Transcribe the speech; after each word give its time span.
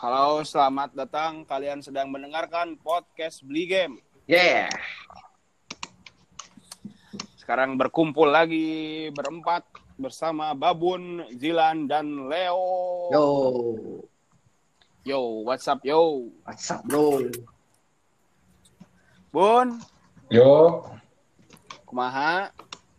Halo, 0.00 0.40
selamat 0.40 0.96
datang. 0.96 1.44
Kalian 1.44 1.84
sedang 1.84 2.08
mendengarkan 2.08 2.72
podcast 2.80 3.44
Beli 3.44 3.68
Game. 3.68 4.00
Yeah. 4.24 4.72
Sekarang 7.36 7.76
berkumpul 7.76 8.32
lagi 8.32 9.12
berempat 9.12 9.60
bersama 10.00 10.56
Babun, 10.56 11.28
Zilan, 11.36 11.84
dan 11.84 12.32
Leo. 12.32 12.64
Yo. 13.12 13.26
Yo, 15.04 15.44
what's 15.44 15.68
up, 15.68 15.84
yo? 15.84 16.32
What's 16.48 16.72
up, 16.72 16.80
bro? 16.88 17.20
Bun, 19.28 19.84
Yo, 20.32 20.80
kumaha? 21.84 22.48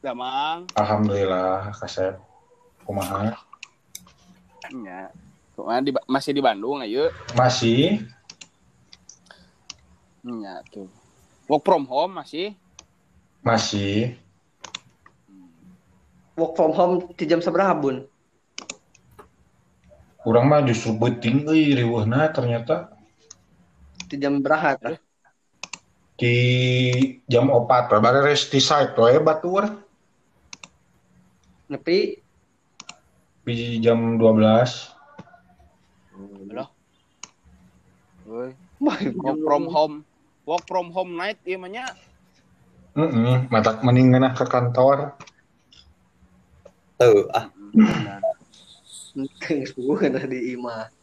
Damang. 0.06 0.70
alhamdulillah 0.78 1.74
kasep. 1.82 2.14
Kumaha? 2.86 3.34
Ya. 4.70 5.10
Kumaha 5.62 5.78
di, 5.86 5.94
masih 6.10 6.34
di 6.34 6.42
Bandung 6.42 6.82
ayo? 6.82 7.14
Masih? 7.38 8.02
Ya, 10.26 10.66
tuh. 10.74 10.90
Work 11.46 11.62
from 11.62 11.86
home 11.86 12.18
masih? 12.18 12.58
Masih. 13.46 14.18
Work 16.34 16.58
from 16.58 16.74
home 16.74 16.94
di 17.14 17.30
jam 17.30 17.46
seberapa, 17.46 17.78
Bun? 17.78 18.10
Kurang 20.26 20.50
mah 20.50 20.66
justru 20.66 20.98
beting 20.98 21.46
euy 21.46 21.78
riweuhna 21.78 22.34
ternyata 22.34 22.98
Di 24.10 24.18
jam 24.18 24.42
berapa? 24.42 24.78
tah? 24.82 24.98
di 26.22 26.38
jam 27.26 27.50
4 27.50 27.66
we 27.66 27.98
bare 27.98 28.22
resti 28.22 28.62
site 28.62 28.94
we 28.94 29.18
batur 29.26 29.66
Nepi 31.74 32.14
di 33.42 33.82
jam 33.82 34.22
12. 34.22 35.01
Halo. 36.22 36.70
Woi, 38.30 38.54
work 39.18 39.42
from 39.42 39.66
home. 39.66 39.96
Work 40.46 40.70
from 40.70 40.94
home 40.94 41.18
night 41.18 41.42
ieu 41.50 41.58
mah 41.58 41.66
nya. 41.66 41.90
Heeh, 42.94 43.50
matak 43.50 43.82
mending 43.82 44.14
ngeunah 44.14 44.38
ke 44.38 44.46
kantor. 44.46 45.18
Tuh, 47.02 47.26
ah, 47.34 47.50
Bukan 49.82 50.22
di 50.30 50.54
Ima. 50.54 50.94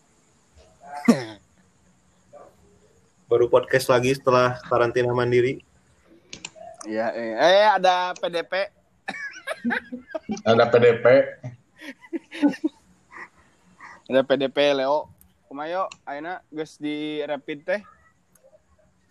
baru 3.29 3.45
podcast 3.53 3.93
lagi 3.93 4.17
setelah 4.17 4.57
karantina 4.71 5.13
mandiri. 5.13 5.61
Ya, 6.89 7.13
eh, 7.13 7.37
eh 7.37 7.67
ada 7.67 8.15
PDP. 8.17 8.71
Ada 10.47 10.65
PDP. 10.71 11.07
Ada 14.09 14.25
PDP 14.25 14.73
Leo. 14.73 15.13
Kumayo 15.49 15.89
ayeuna 16.05 16.45
geus 16.53 16.77
di 16.77 17.25
rapid 17.25 17.59
teh. 17.65 17.81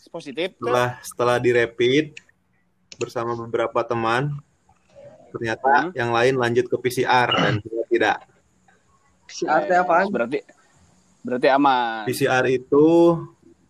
Positif 0.08 0.54
teh. 0.54 0.62
Setelah 0.62 0.90
setelah 1.02 1.38
direpit 1.42 2.14
bersama 3.02 3.34
beberapa 3.34 3.82
teman, 3.82 4.38
ternyata 5.34 5.90
Hmm. 5.90 5.92
yang 5.98 6.14
lain 6.14 6.38
lanjut 6.38 6.70
ke 6.70 6.78
PCR 6.78 7.28
dan 7.34 7.58
tidak. 7.90 8.18
PCR 9.26 9.62
teh 9.66 9.78
apaan? 9.82 10.08
Berarti 10.14 10.40
berarti 11.26 11.48
aman. 11.50 12.06
PCR 12.06 12.46
itu 12.48 12.86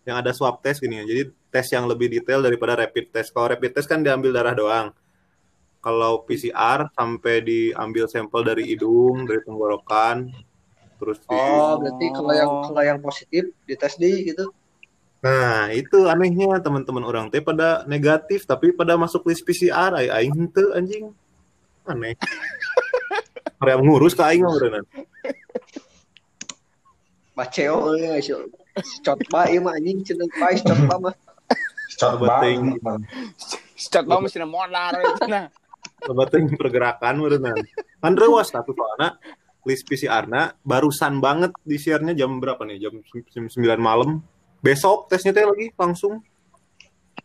yang 0.04 0.20
ada 0.20 0.30
swab 0.36 0.60
test 0.60 0.84
gini 0.84 1.00
ya. 1.00 1.04
Jadi 1.08 1.22
tes 1.48 1.66
yang 1.72 1.88
lebih 1.88 2.12
detail 2.12 2.44
daripada 2.44 2.76
rapid 2.76 3.10
test. 3.10 3.32
Kalau 3.32 3.48
rapid 3.48 3.72
test 3.72 3.88
kan 3.88 4.04
diambil 4.04 4.30
darah 4.30 4.52
doang. 4.52 4.88
Kalau 5.80 6.20
PCR 6.22 6.92
sampai 6.92 7.40
diambil 7.40 8.04
sampel 8.12 8.44
dari 8.44 8.68
hidung, 8.68 9.24
dari 9.24 9.40
tenggorokan, 9.40 10.28
terus 10.98 11.18
di- 11.22 11.32
Oh, 11.32 11.78
berarti 11.78 12.06
kalau 12.10 12.34
yang 12.34 12.50
kalau 12.66 12.82
yang 12.82 12.98
positif 12.98 13.42
dites 13.64 13.94
di 13.96 14.34
gitu. 14.34 14.50
Nah, 15.18 15.70
itu 15.74 16.06
anehnya 16.06 16.62
teman-teman 16.62 17.02
orang 17.02 17.26
teh 17.26 17.42
pada 17.42 17.82
negatif 17.90 18.46
tapi 18.46 18.70
pada 18.70 18.94
masuk 18.94 19.26
list 19.26 19.42
PCR 19.42 19.90
ai 19.94 20.06
aing 20.10 20.50
teu 20.54 20.74
anjing. 20.74 21.10
Aneh. 21.86 22.14
Area 23.62 23.74
ngurus 23.82 24.14
ka 24.14 24.30
aing 24.30 24.46
mah 24.46 24.54
berenang. 24.54 24.86
Baceo 27.34 27.94
euy, 27.94 28.22
si 28.22 28.34
Cot 29.02 29.18
bae 29.30 29.58
mah 29.58 29.74
anjing 29.74 30.06
cenah 30.06 30.30
bae 30.38 30.54
cot 30.62 30.78
ba 30.86 30.96
mah. 31.02 31.14
Beting. 31.98 32.78
bang. 32.78 33.02
Scat 33.74 34.06
bau 34.06 34.22
mesin 34.22 34.46
modal 34.46 34.94
nah. 35.26 35.50
Coba 35.98 36.30
pergerakan 36.30 37.14
berenang. 37.18 37.58
Kan 37.98 38.14
rewas 38.14 38.54
satu 38.54 38.70
soalnya 38.70 39.18
list 39.66 39.86
PCR-na 39.86 40.54
barusan 40.62 41.18
banget 41.18 41.50
di 41.62 41.76
share-nya 41.78 42.14
jam 42.14 42.38
berapa 42.38 42.62
nih? 42.62 42.88
Jam 42.88 43.46
9 43.46 43.78
malam. 43.78 44.22
Besok 44.58 45.10
tesnya 45.10 45.34
teh 45.34 45.46
lagi 45.46 45.70
langsung. 45.78 46.22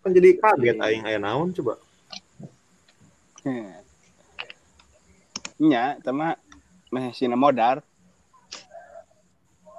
Kan 0.02 0.12
jadi 0.12 0.38
kaget 0.38 0.78
aing 0.78 1.04
aya 1.06 1.20
naon 1.22 1.54
coba. 1.54 1.78
Nya, 5.62 6.02
tema 6.02 6.38
mesin 6.90 7.38
modal. 7.38 7.86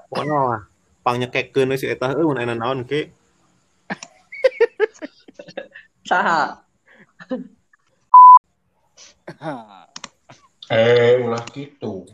Pokoknya 0.08 0.38
lah 0.38 0.62
pang 1.04 1.20
nyekekeun 1.20 1.76
si 1.76 1.84
eta 1.84 2.16
heuh 2.16 2.24
mun 2.24 2.40
aya 2.40 2.56
naon 2.56 2.88
ke. 2.88 3.12
Saha? 6.08 6.64
Eh, 10.72 11.20
ulah 11.20 11.44
gitu. 11.52 12.08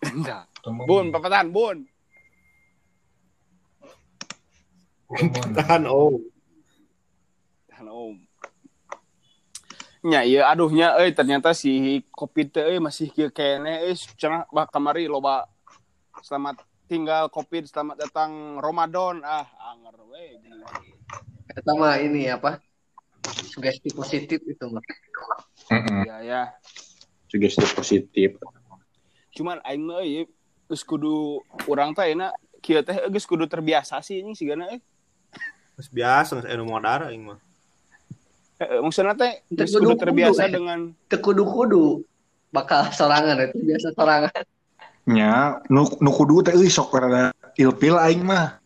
Enggak. 0.00 0.48
Bun, 0.64 1.12
papatan, 1.12 1.52
bun. 1.52 1.84
Tahan 5.10 5.90
oh. 5.90 6.22
Tahan 7.66 7.86
om. 7.90 8.14
Nya 10.06 10.24
iya 10.24 10.48
aduhnya 10.48 10.96
euy 11.02 11.12
ternyata 11.12 11.52
si 11.52 12.00
Covid 12.14 12.54
teh 12.54 12.64
euy 12.64 12.78
masih 12.78 13.10
kieu 13.10 13.28
kene 13.34 13.84
euy 13.84 13.98
cenah 14.16 14.48
bah 14.48 14.64
kamari 14.70 15.10
loba 15.10 15.44
selamat 16.24 16.62
tinggal 16.88 17.28
Covid 17.28 17.68
selamat 17.68 18.08
datang 18.08 18.62
Ramadan 18.62 19.20
ah 19.26 19.44
anger 19.74 19.98
we 20.08 20.40
gila. 20.40 20.70
Eta 21.52 21.72
mah 21.74 21.98
ini 21.98 22.30
apa? 22.30 22.62
Sugesti 23.50 23.90
positif 23.92 24.40
itu 24.46 24.64
mah. 24.70 24.80
Heeh. 25.74 26.00
ya 26.06 26.16
ya 26.22 26.42
Sugesti 27.26 27.66
positif. 27.74 28.38
Cuman 29.34 29.58
aing 29.62 29.82
mah 29.86 30.02
euy 30.02 30.26
geus 30.70 30.82
kudu 30.86 31.42
urang 31.70 31.94
teh 31.94 32.06
ayeuna 32.06 32.34
kieu 32.62 32.82
teh 32.82 32.96
geus 33.10 33.26
kudu 33.26 33.46
terbiasa 33.46 34.02
sih 34.02 34.22
ini 34.22 34.34
sigana 34.34 34.70
euy 34.70 34.80
Geus 35.80 35.88
biasa 35.88 36.30
geus 36.36 36.46
aya 36.46 36.60
nu 36.60 36.68
modar 36.68 37.08
aing 37.08 37.24
mah. 37.24 37.38
Heeh, 38.60 38.78
maksudna 38.84 39.16
teh 39.16 39.40
geus 39.48 39.72
kudu 39.72 39.96
terbiasa 39.96 40.44
eh. 40.44 40.52
dengan 40.52 40.92
Teu 41.08 41.18
kudu-kudu 41.24 42.04
bakal 42.52 42.90
sorangan 42.92 43.48
itu 43.48 43.58
biasa 43.64 43.88
sorangan. 43.96 44.44
Nya, 45.08 45.64
nu 45.72 45.88
nu 46.04 46.10
kudu 46.12 46.44
teh 46.44 46.52
euy 46.52 46.68
sok 46.68 46.92
rada 47.00 47.32
ilpil 47.56 47.96
aing 47.96 48.20
mah. 48.26 48.60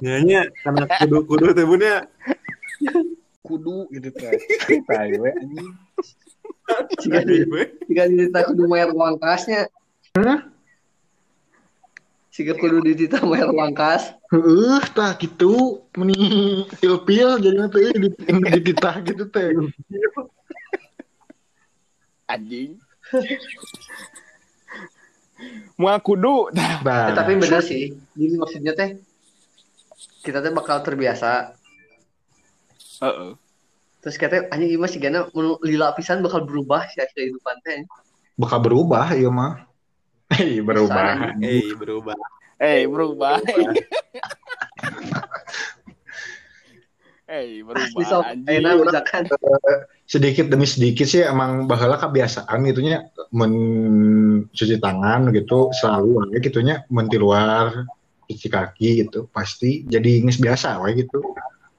Nyanya 0.00 0.48
karena 0.64 0.88
kudu-kudu 1.04 1.52
teh 1.52 1.64
bun 1.66 1.82
ya. 1.82 2.08
Kudu 3.44 3.90
gitu 3.92 4.08
teh. 4.14 4.32
Tai 4.88 5.12
we 5.20 5.30
anjing. 5.36 5.70
Jika 7.86 8.02
ditita 8.10 8.40
kudu 8.50 8.66
mayar 8.66 8.90
uang 8.90 9.16
kasnya. 9.22 9.70
Jika 12.34 12.52
kudu 12.58 12.82
ditita 12.84 13.22
mayar 13.22 13.48
uang 13.54 13.72
kas. 13.72 14.12
Heeh, 14.34 14.82
tah 14.92 15.14
gitu 15.16 15.86
meni 15.94 16.18
ilpil 16.82 17.38
jadi 17.38 17.70
teh 17.70 17.94
di 17.94 18.08
dititah 18.58 18.94
gitu 19.06 19.24
teh. 19.30 19.54
anjing 22.26 22.74
Mua 25.78 25.94
kudu 26.02 26.50
Eh, 26.50 26.80
Nah, 26.82 27.14
tapi 27.14 27.38
bener 27.38 27.62
sih. 27.62 27.94
Jadi 28.18 28.34
maksudnya 28.34 28.72
teh 28.74 28.98
kita 30.26 30.42
teh 30.42 30.50
bakal 30.50 30.82
terbiasa. 30.82 31.54
Heeh. 32.98 33.45
Terus 34.06 34.22
kita 34.22 34.46
anjing 34.54 34.70
ieu 34.70 34.78
mah 34.78 34.86
sigana 34.86 35.26
mun 35.34 35.58
lila 35.66 35.90
pisan 35.90 36.22
bakal 36.22 36.46
berubah 36.46 36.86
sih 36.94 37.02
kehidupan 37.10 37.58
teh. 37.66 37.82
bakal 38.38 38.62
berubah 38.62 39.10
ieu 39.18 39.34
mah. 39.34 39.66
Hei, 40.30 40.62
berubah. 40.62 41.34
Eh 41.42 41.74
berubah. 41.74 42.14
Eh 42.62 42.86
berubah. 42.86 43.42
Eh 47.26 47.66
berubah 47.66 48.22
anjing. 48.30 48.46
enak 48.46 48.86
misalkan 48.86 49.26
sedikit 50.06 50.54
demi 50.54 50.70
sedikit 50.70 51.10
sih 51.10 51.26
emang 51.26 51.66
bahala 51.66 51.98
kebiasaan 51.98 52.62
gitunya 52.70 53.10
mencuci 53.34 54.78
tangan 54.78 55.34
gitu 55.34 55.74
selalu 55.74 56.30
aja 56.30 56.38
gitunya 56.38 56.86
menti 56.94 57.18
luar 57.18 57.82
cuci 58.30 58.46
kaki 58.46 59.02
gitu 59.02 59.26
pasti 59.34 59.82
jadi 59.82 60.22
nges 60.22 60.38
biasa 60.38 60.78
wae 60.78 60.94
gitu 60.94 61.18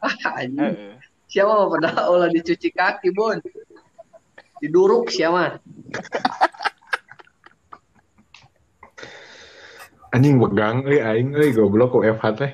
anjing. 0.35 0.96
Siapa 1.27 1.51
mah 1.51 1.67
pada 1.67 2.07
olah 2.07 2.31
dicuci 2.31 2.71
kaki, 2.71 3.11
Bon. 3.11 3.35
Diduruk 4.63 5.11
siapa? 5.11 5.59
Anjing 10.15 10.39
begang 10.39 10.87
euy 10.87 11.03
aing 11.03 11.35
euy 11.35 11.51
goblok 11.51 11.93
ku 11.93 11.99
FH 12.01 12.25
teh. 12.39 12.51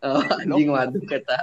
Oh, 0.00 0.24
anjing 0.40 0.72
waduh 0.72 1.04
kata. 1.04 1.38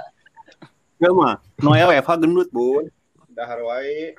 Enggak 0.98 1.12
mah. 1.14 1.34
No 1.62 1.78
ya 1.78 1.86
WFH 1.88 2.12
gendut, 2.20 2.48
Bun. 2.50 2.90
Dahar 3.32 3.62
wae. 3.62 4.18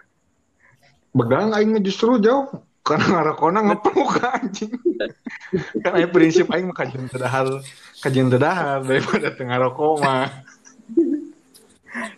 Begang 1.12 1.52
aing 1.54 1.76
mah 1.76 1.84
justru 1.84 2.18
jauh. 2.24 2.48
Karena 2.84 3.20
ngarakona 3.20 3.60
ngepeluk 3.68 4.12
anjing. 4.36 4.74
kan 5.84 5.92
aing 6.00 6.12
prinsip 6.12 6.48
aing 6.56 6.72
mah 6.72 6.76
kajian 6.76 7.06
tedahar 7.12 7.48
kajian 8.00 8.28
tedahar 8.32 8.80
daripada 8.82 9.28
tengah 9.36 9.60
rokok 9.60 10.02
mah. 10.02 10.32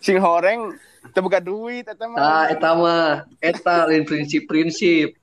Sing 0.00 0.16
horeng 0.20 0.74
teu 1.14 1.22
boga 1.22 1.38
duit 1.38 1.86
eta 1.86 2.04
mah. 2.08 2.18
Ah, 2.18 2.44
eta 2.50 2.70
mah 2.74 3.06
eta 3.38 3.86
lain 3.86 4.02
prinsip-prinsip. 4.04 5.14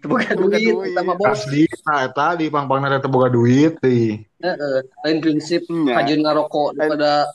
Teu 0.00 0.08
boga 0.12 0.28
Teu 0.30 0.44
boga 0.44 0.58
duit, 0.60 0.72
duit. 0.72 0.92
eta 0.92 1.00
mah 1.02 1.16
bos. 1.16 1.40
Asli, 1.44 1.64
nah 1.88 2.00
eta 2.06 2.36
di 2.36 2.46
pang-pangna 2.52 3.00
teh 3.00 3.10
boga 3.10 3.28
duit 3.32 3.80
teh. 3.80 4.20
Heeh, 4.20 4.78
lain 5.04 5.18
prinsip 5.24 5.64
Nya. 5.72 6.00
kajian 6.02 6.20
ngarokok 6.22 6.76
daripada 6.76 7.26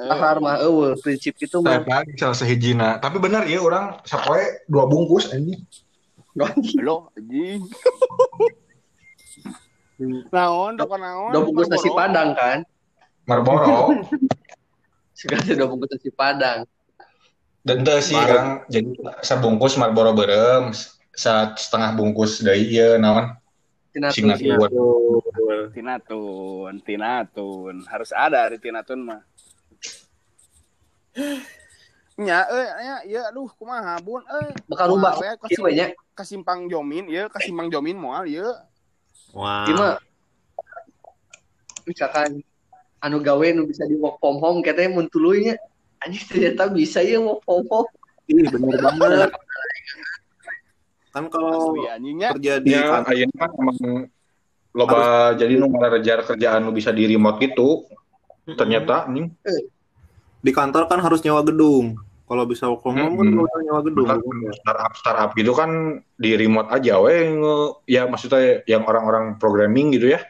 Eh, 0.00 0.08
ahar 0.08 0.40
mah 0.40 0.56
eueuh 0.64 0.96
prinsip 0.96 1.36
itu 1.36 1.60
mah. 1.60 1.84
Saya 1.84 2.08
salah 2.16 2.32
sehijina. 2.32 2.96
Tapi 3.04 3.20
benar 3.20 3.44
ya 3.44 3.60
orang 3.60 4.00
sapoe 4.08 4.64
dua 4.64 4.88
bungkus 4.88 5.28
anjing. 5.28 5.60
Lo 6.80 7.12
anjing. 7.12 7.68
Naon 10.32 10.80
dok 10.80 10.96
naon? 10.96 11.36
Dua 11.36 11.44
bungkus 11.44 11.68
nasi 11.68 11.92
padang 11.92 12.32
kan? 12.32 12.64
Marlboro. 13.28 13.92
Sekarang 15.20 15.44
dua 15.52 15.68
bungkus 15.68 15.90
nasi 15.92 16.08
padang. 16.08 16.64
Dan 17.60 17.84
teu 17.84 18.00
sih 18.00 18.16
orang 18.16 18.64
jadi 18.72 18.88
sabungkus 19.20 19.76
Marlboro 19.76 20.16
berem 20.16 20.72
saat 21.12 21.60
setengah 21.60 21.92
bungkus 21.92 22.40
dari 22.40 22.72
ieu 22.72 22.96
naon 22.96 23.36
Tina 23.92 24.08
Singa 24.08 24.40
tuh. 24.40 24.56
buat 24.56 24.72
Tinatun, 25.76 26.72
tinatun. 26.80 27.74
Harus 27.84 28.10
ada 28.16 28.48
di 28.48 28.56
tinatun 28.56 29.00
mah. 29.04 29.20
Nya, 32.20 32.44
eh, 32.52 32.68
nya, 32.84 32.96
ya, 33.08 33.22
aduh, 33.32 33.48
kumaha 33.56 33.96
bun, 34.04 34.20
eh, 34.20 34.52
Bakal 34.68 34.92
rubah 34.92 35.16
kieu 35.48 35.64
we 35.64 35.72
nya. 35.72 35.88
kasimpang 36.12 36.68
jomin, 36.68 37.08
ya, 37.08 37.32
kasimpang 37.32 37.72
jomin 37.72 37.96
moal, 37.96 38.28
ya. 38.28 38.44
Wah. 39.32 39.64
Ieu 39.64 39.72
mah 39.72 39.96
misalkan 41.88 42.44
anu 43.00 43.18
gawe 43.18 43.46
nu 43.52 43.64
bisa 43.64 43.84
di 43.84 43.96
work 43.96 44.20
from 44.20 44.38
home 44.38 44.60
katanya 44.60 44.92
mun 44.94 45.08
tuluy 45.08 45.44
nya. 45.44 45.56
Anjing 46.00 46.24
ternyata 46.26 46.68
bisa 46.68 47.00
ya 47.00 47.20
work 47.20 47.40
from 47.42 47.64
home. 47.66 47.88
Ih, 48.28 48.46
bener 48.46 48.78
banget. 48.78 49.30
Kan 51.10 51.26
kalau 51.26 51.74
kerja 51.74 52.62
di 52.62 52.70
Ya, 52.70 52.86
kantor 52.86 53.14
kan 53.34 53.50
emang 53.58 54.06
loba 54.70 55.34
jadi 55.34 55.58
nu 55.58 55.66
ngarejar 55.66 56.22
kerjaan 56.22 56.62
nu 56.62 56.70
bisa 56.70 56.94
di 56.94 57.02
remote 57.10 57.42
gitu. 57.42 57.82
Ternyata 58.46 59.10
anjing 59.10 59.34
di 60.40 60.50
kantor 60.54 60.86
kan 60.86 61.02
harus 61.02 61.18
nyewa 61.20 61.42
gedung. 61.42 61.98
Kalau 62.30 62.46
bisa 62.46 62.70
work 62.70 62.86
from 62.86 62.94
home 62.94 63.18
kan 63.18 63.26
Hmm. 63.26 63.42
usah 63.42 63.58
nyewa 63.58 63.80
gedung. 63.82 64.06
startup 64.54 64.92
startup 64.94 65.30
gitu 65.34 65.50
kan 65.50 65.98
di 66.14 66.38
remote 66.38 66.70
aja 66.70 67.02
we 67.02 67.26
nge- 67.26 67.72
ya 67.90 68.06
maksudnya 68.06 68.62
yang 68.70 68.86
orang-orang 68.86 69.34
programming 69.36 69.90
gitu 69.90 70.14
ya. 70.14 70.22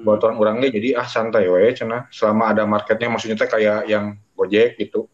Buat 0.00 0.20
orang 0.24 0.36
orangnya 0.40 0.68
jadi 0.72 0.96
ah 0.96 1.04
santai 1.04 1.44
we 1.44 1.68
cenah 1.76 2.08
selama 2.08 2.52
ada 2.56 2.64
marketnya 2.64 3.12
maksudnya 3.12 3.36
teh 3.36 3.48
kayak 3.48 3.84
yang 3.84 4.16
Gojek 4.32 4.78
gitu. 4.78 5.10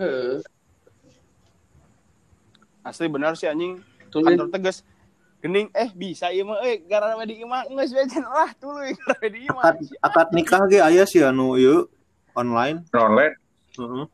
Heeh. 0.00 0.42
Asli 2.82 3.06
benar 3.06 3.38
sih 3.38 3.46
anjing. 3.46 3.78
Tuluy 4.10 4.34
Kantor 4.34 4.48
tegas. 4.50 4.82
Gening, 5.42 5.74
eh 5.74 5.90
bisa 5.90 6.30
ieu 6.30 6.46
mah, 6.46 6.62
eh, 6.62 6.78
gara 6.86 7.18
di 7.26 7.42
imah, 7.42 7.66
geus 7.66 7.90
we 7.90 8.06
cenah 8.06 8.30
lah, 8.30 8.50
tuluy 8.62 8.94
gara 8.94 9.26
di 9.26 9.42
imah. 9.50 9.74
Akad, 9.74 9.76
akad 9.98 10.28
nikah 10.30 10.62
ge 10.70 10.78
aya 10.78 11.02
sih 11.02 11.18
anu 11.18 11.58
ieu 11.58 11.90
online. 12.34 12.86
Online 12.94 13.34
Heeh. 13.74 14.06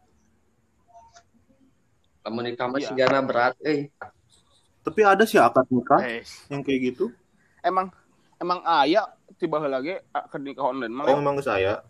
lamun 2.28 2.44
nikah 2.44 2.66
mah 2.68 2.80
Iya. 2.80 2.88
sigana 2.92 3.20
berat 3.24 3.56
euy. 3.64 3.88
Tapi 4.84 5.00
ada 5.04 5.24
sih 5.24 5.40
akad 5.40 5.64
nikah 5.72 6.00
Eh, 6.04 6.24
yang 6.52 6.60
kayak 6.64 6.92
gitu. 6.92 7.12
emang 7.64 7.92
emang 8.38 8.62
aya 8.62 9.02
tiba 9.38 9.58
ge 9.82 10.02
ah, 10.10 10.24
ke 10.26 10.36
nikah 10.38 10.70
online 10.70 10.94
mah 10.94 11.04
Oh, 11.10 11.18
emang 11.18 11.38
ke 11.38 11.44
saya. 11.44 11.82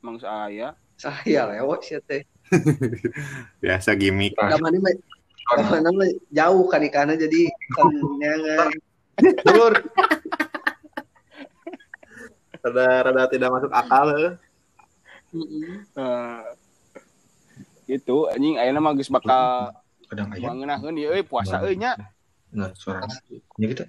emang 0.00 0.16
saya. 0.16 0.72
Saya 1.00 1.48
lewat 1.48 1.80
sih 1.84 1.96
teh. 2.04 2.24
Biasa 3.64 3.96
gimmick. 3.96 4.36
Mana 4.36 5.88
mah 5.90 6.08
jauh 6.28 6.64
kan 6.68 6.84
ikana 6.84 7.16
jadi 7.16 7.48
kenyangan. 7.72 8.68
Dulur, 9.44 9.74
Rada 12.60 12.86
rada 13.08 13.22
tidak 13.32 13.48
masuk 13.48 13.72
akal. 13.72 14.06
eh. 14.16 14.32
Heeh. 15.32 15.80
Eh, 15.96 16.40
itu 17.96 18.16
anjing 18.28 18.60
ayeuna 18.60 18.80
mah 18.84 18.92
geus 18.92 19.08
bakal 19.08 19.72
kadang 20.06 20.28
aya. 20.36 20.44
mangeunahkeun 20.52 21.00
ieu 21.00 21.10
euy 21.16 21.24
puasa 21.24 21.64
euy 21.64 21.80
nya. 21.80 21.96
Nah, 22.52 22.70
suara 22.76 23.08
nya 23.56 23.66
gitu. 23.68 23.84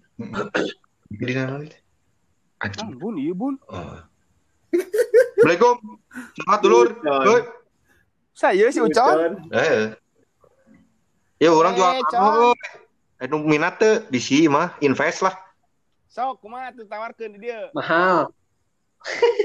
Jadi 1.11 1.31
naon 1.35 1.67
itu? 1.67 1.77
Anjing. 2.61 2.87
Ah, 2.87 2.95
bun 2.95 3.15
ieu 3.19 3.33
bun. 3.35 3.55
Oh. 3.67 3.99
Assalamualaikum. 4.71 5.75
Selamat 6.37 6.59
dulur. 6.63 6.87
Heuy. 7.03 7.41
Saya 8.31 8.65
si 8.71 8.79
Ucon. 8.79 9.49
Eh. 9.51 9.91
Ya 11.41 11.49
orang 11.51 11.73
Eh, 11.75 11.77
jual 11.81 11.91
apa? 11.99 12.53
Anu 13.21 13.43
minat 13.43 13.81
teh 13.81 14.05
di 14.07 14.21
si 14.21 14.45
mah 14.47 14.77
invest 14.79 15.25
lah. 15.25 15.35
Sok 16.07 16.45
kumaha 16.45 16.71
tuh 16.71 16.85
tawarkeun 16.87 17.35
di 17.35 17.49
dieu. 17.49 17.69
Mahal. 17.77 18.31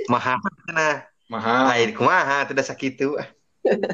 Mahal 0.06 0.38
nah. 0.70 1.02
Mahal. 1.26 1.62
Lain 1.72 1.90
kumaha 1.96 2.46
teh 2.46 2.54
da 2.54 2.62
sakitu. 2.62 3.16
Ah, 3.18 3.28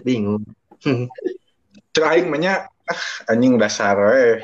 Bingung. 0.05 0.45
Cek 1.95 2.05
aing 2.05 2.27
mah 2.29 2.41
nya 2.41 2.55
ah 2.91 3.03
anjing 3.33 3.57
dasar 3.57 3.97
we. 3.97 4.43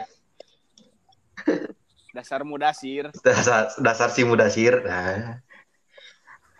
Dasar 2.19 2.43
mudasir. 2.43 3.15
Dasar 3.23 3.71
dasar 3.79 4.11
si 4.11 4.27
mudasir. 4.27 4.83
Nah. 4.83 5.39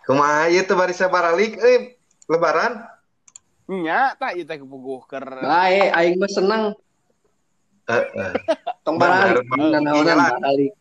Kumaha 0.07 0.47
ieu 0.47 0.63
teh 0.63 0.71
bari 0.71 0.95
sabaralik 0.95 1.59
euy 1.59 1.99
lebaran. 2.31 2.79
Nya 3.67 4.15
tak 4.15 4.39
ieu 4.39 4.47
teh 4.47 4.55
kepuguh 4.55 5.03
keur 5.03 5.27
Bae 5.43 5.91
aing 5.91 6.15
mah 6.15 6.31
seneng 6.31 6.63
Eh, 7.91 8.05
eh. 8.07 8.31
tong 8.87 8.95
baralik. 8.95 9.43
Nanaonan 9.51 10.15
baralik. 10.39 10.71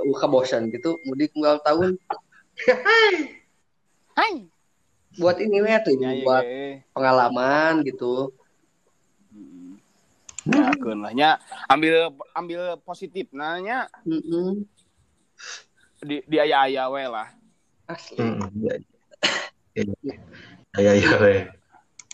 Uh, 0.00 0.16
kabosan 0.16 0.72
gitu 0.72 0.96
mudik 1.04 1.30
unggal 1.36 1.60
tahun 1.62 1.94
Hai. 4.18 4.48
buat 5.14 5.38
ini 5.38 5.62
we 5.62 5.70
tuh 5.86 5.94
Nya 6.00 6.10
ieu 6.16 6.24
buat 6.26 6.42
ge. 6.42 6.80
pengalaman 6.96 7.84
gitu. 7.84 8.32
Hmm. 10.44 10.60
Yakeun 10.60 10.98
lah 11.00 11.12
nya 11.16 11.30
ambil 11.72 12.12
ambil 12.36 12.76
positif 12.84 13.32
nanya 13.32 13.88
Heeh. 14.04 14.60
di 16.04 16.20
di 16.28 16.36
aya-aya 16.36 16.84
we 16.92 17.04
lah. 17.08 17.32
Asli. 17.88 18.20
Hmm, 18.20 18.44
iya. 18.60 18.74
Iya 20.76 20.92
iya 21.00 21.12
we. 21.16 21.34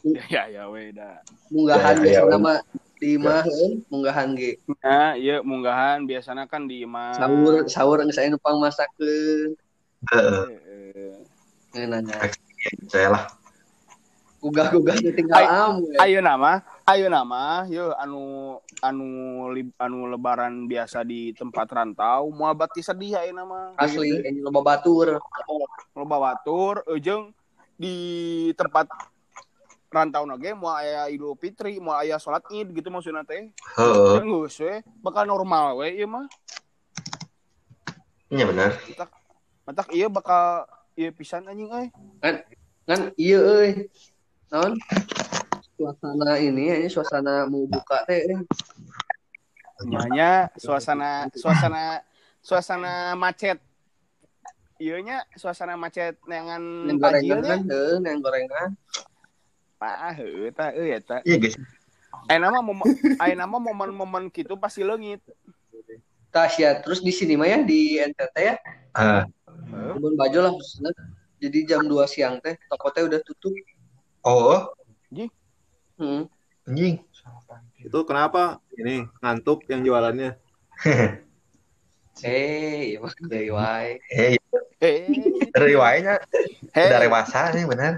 Di 0.07 0.19
aya-aya 0.31 0.63
we 0.71 0.95
da. 0.95 1.19
Munggahan 1.51 2.07
Ya, 2.07 2.23
nama 2.23 2.63
di 3.03 3.19
imah 3.19 3.43
heuh, 3.43 3.83
munggahan 3.91 4.39
ge. 4.39 4.63
Nya 4.79 5.19
ieu 5.19 5.43
munggahan 5.43 6.07
biasana 6.07 6.47
kan 6.47 6.71
di 6.71 6.87
imah. 6.87 7.19
Sahur 7.19 7.67
sahur 7.67 7.99
geus 8.07 8.21
aya 8.23 8.31
numpang 8.31 8.63
masakeun. 8.63 9.59
Heeh. 10.07 10.43
Heeh. 10.71 11.15
Ngeunana. 11.75 12.15
Saya 12.87 13.11
lah. 13.11 13.25
Gugah-gugah 14.41 14.97
tinggal 15.13 15.37
Ay- 15.37 15.53
am. 15.53 15.85
we. 15.85 15.93
Ayo 16.01 16.19
nama, 16.25 16.65
ayo 16.89 17.07
nama, 17.13 17.69
yo 17.69 17.93
anu 18.01 18.57
anu 18.81 19.09
lib- 19.53 19.77
anu 19.77 20.09
lebaran 20.09 20.65
biasa 20.65 21.05
di 21.05 21.37
tempat 21.37 21.69
rantau, 21.69 22.33
moal 22.33 22.57
bati 22.57 22.81
sedih 22.81 23.21
ayo 23.21 23.37
nama. 23.37 23.77
Asli 23.77 24.25
ini 24.25 24.41
loba 24.41 24.65
batur. 24.65 25.21
Loba 25.93 26.17
batur, 26.17 26.81
ujung 26.89 27.37
di 27.77 27.93
tempat 28.57 28.89
rantau 29.93 30.25
nage 30.25 30.57
moal 30.57 30.81
aya 30.81 31.13
Idul 31.13 31.37
Fitri, 31.37 31.77
moal 31.77 32.01
aya 32.01 32.17
salat 32.17 32.41
Id 32.49 32.73
gitu 32.73 32.89
maksudna 32.89 33.21
teh. 33.29 33.53
Geus 33.77 34.57
we, 34.57 34.81
bakal 35.05 35.29
normal 35.29 35.85
we 35.85 36.01
ieu 36.01 36.09
mah. 36.09 36.25
Iya 38.33 38.49
benar. 38.49 38.73
Matak 39.69 39.93
ieu 39.93 40.09
bakal 40.09 40.65
ieu 40.97 41.13
pisan 41.13 41.45
anjing 41.45 41.69
euy. 41.69 41.93
Kan 42.89 43.13
iya 43.21 43.37
euy. 43.37 43.93
Naon? 44.51 44.75
Suasana 45.79 46.37
ini 46.43 46.69
ini 46.69 46.89
suasana 46.91 47.47
mau 47.47 47.65
buka 47.71 48.03
teh. 48.05 48.21
eh. 48.35 48.41
Nyanya 49.87 50.51
suasana 50.59 51.31
suasana 51.33 52.05
suasana 52.43 52.93
macet. 53.17 53.57
Ieu 54.81 54.97
nya 55.01 55.25
suasana 55.37 55.77
macet 55.77 56.17
tajil 56.25 56.97
gorengan 56.99 57.61
nya. 57.65 57.81
kan 57.97 58.01
yang 58.05 58.19
gorengan. 58.21 58.69
Tah 59.81 60.13
heuh 60.19 60.51
tah 60.53 60.69
euy 60.77 60.99
eta. 60.99 61.23
Iya 61.25 61.37
guys. 61.41 61.57
Ayeuna 62.29 62.53
mah 62.53 62.63
momen 62.65 62.87
ayeuna 63.23 63.45
mah 63.49 63.61
momen-momen 63.63 64.25
kitu 64.29 64.59
pasti 64.59 64.83
leungit. 64.85 65.23
Tas 66.31 66.55
ya, 66.59 66.79
terus 66.79 67.03
di 67.03 67.11
sini 67.11 67.35
mah 67.35 67.49
ya 67.51 67.59
di 67.67 67.99
NTT 67.99 68.37
ya, 68.39 68.55
Ah, 68.95 69.27
Kebun 69.67 70.15
Bajo 70.15 70.39
lah 70.47 70.53
maksudnya. 70.55 70.95
Jadi 71.43 71.59
jam 71.67 71.83
2 71.89 72.07
siang 72.07 72.39
teh 72.39 72.55
toko 72.71 72.93
teh 72.95 73.03
udah 73.03 73.19
tutup. 73.25 73.51
Oh, 74.25 74.73
Hmm. 76.01 76.25
anjing. 76.65 77.05
Itu 77.77 77.99
kenapa? 78.09 78.57
Ini 78.73 79.05
ngantuk 79.21 79.69
yang 79.69 79.85
jualannya. 79.85 80.37
Eh, 82.21 83.01
emang 83.01 83.17
dari 83.33 83.49
wae. 83.49 83.97
Eh, 84.13 84.37
Eh, 84.81 85.49
dari 85.53 85.77
wainya 85.77 86.21
hey. 86.73 86.89
udah 86.89 87.01
dewasa 87.01 87.53
nih 87.53 87.65
benar. 87.69 87.95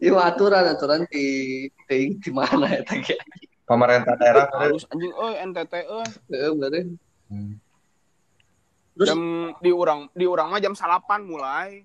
Itu 0.00 0.16
aturan 0.28 0.64
aturan 0.64 1.04
di 1.08 1.26
di, 1.88 2.16
di 2.20 2.30
mana 2.32 2.68
ya 2.68 2.80
teh? 2.84 3.00
Pemerintah 3.64 4.16
daerah 4.20 4.48
halus 4.60 4.84
anjing 4.92 5.12
euy 5.12 5.34
NTT 5.40 5.72
euy. 5.88 6.08
Heeh, 6.32 6.52
bener. 6.52 6.84
Hmm. 7.32 7.56
Terus 8.94 9.08
Jam 9.10 9.50
di 9.58 9.70
urang 9.74 10.06
di 10.14 10.22
urang 10.22 10.54
mah 10.54 10.62
jam 10.62 10.74
salapan 10.78 11.26
mulai 11.26 11.82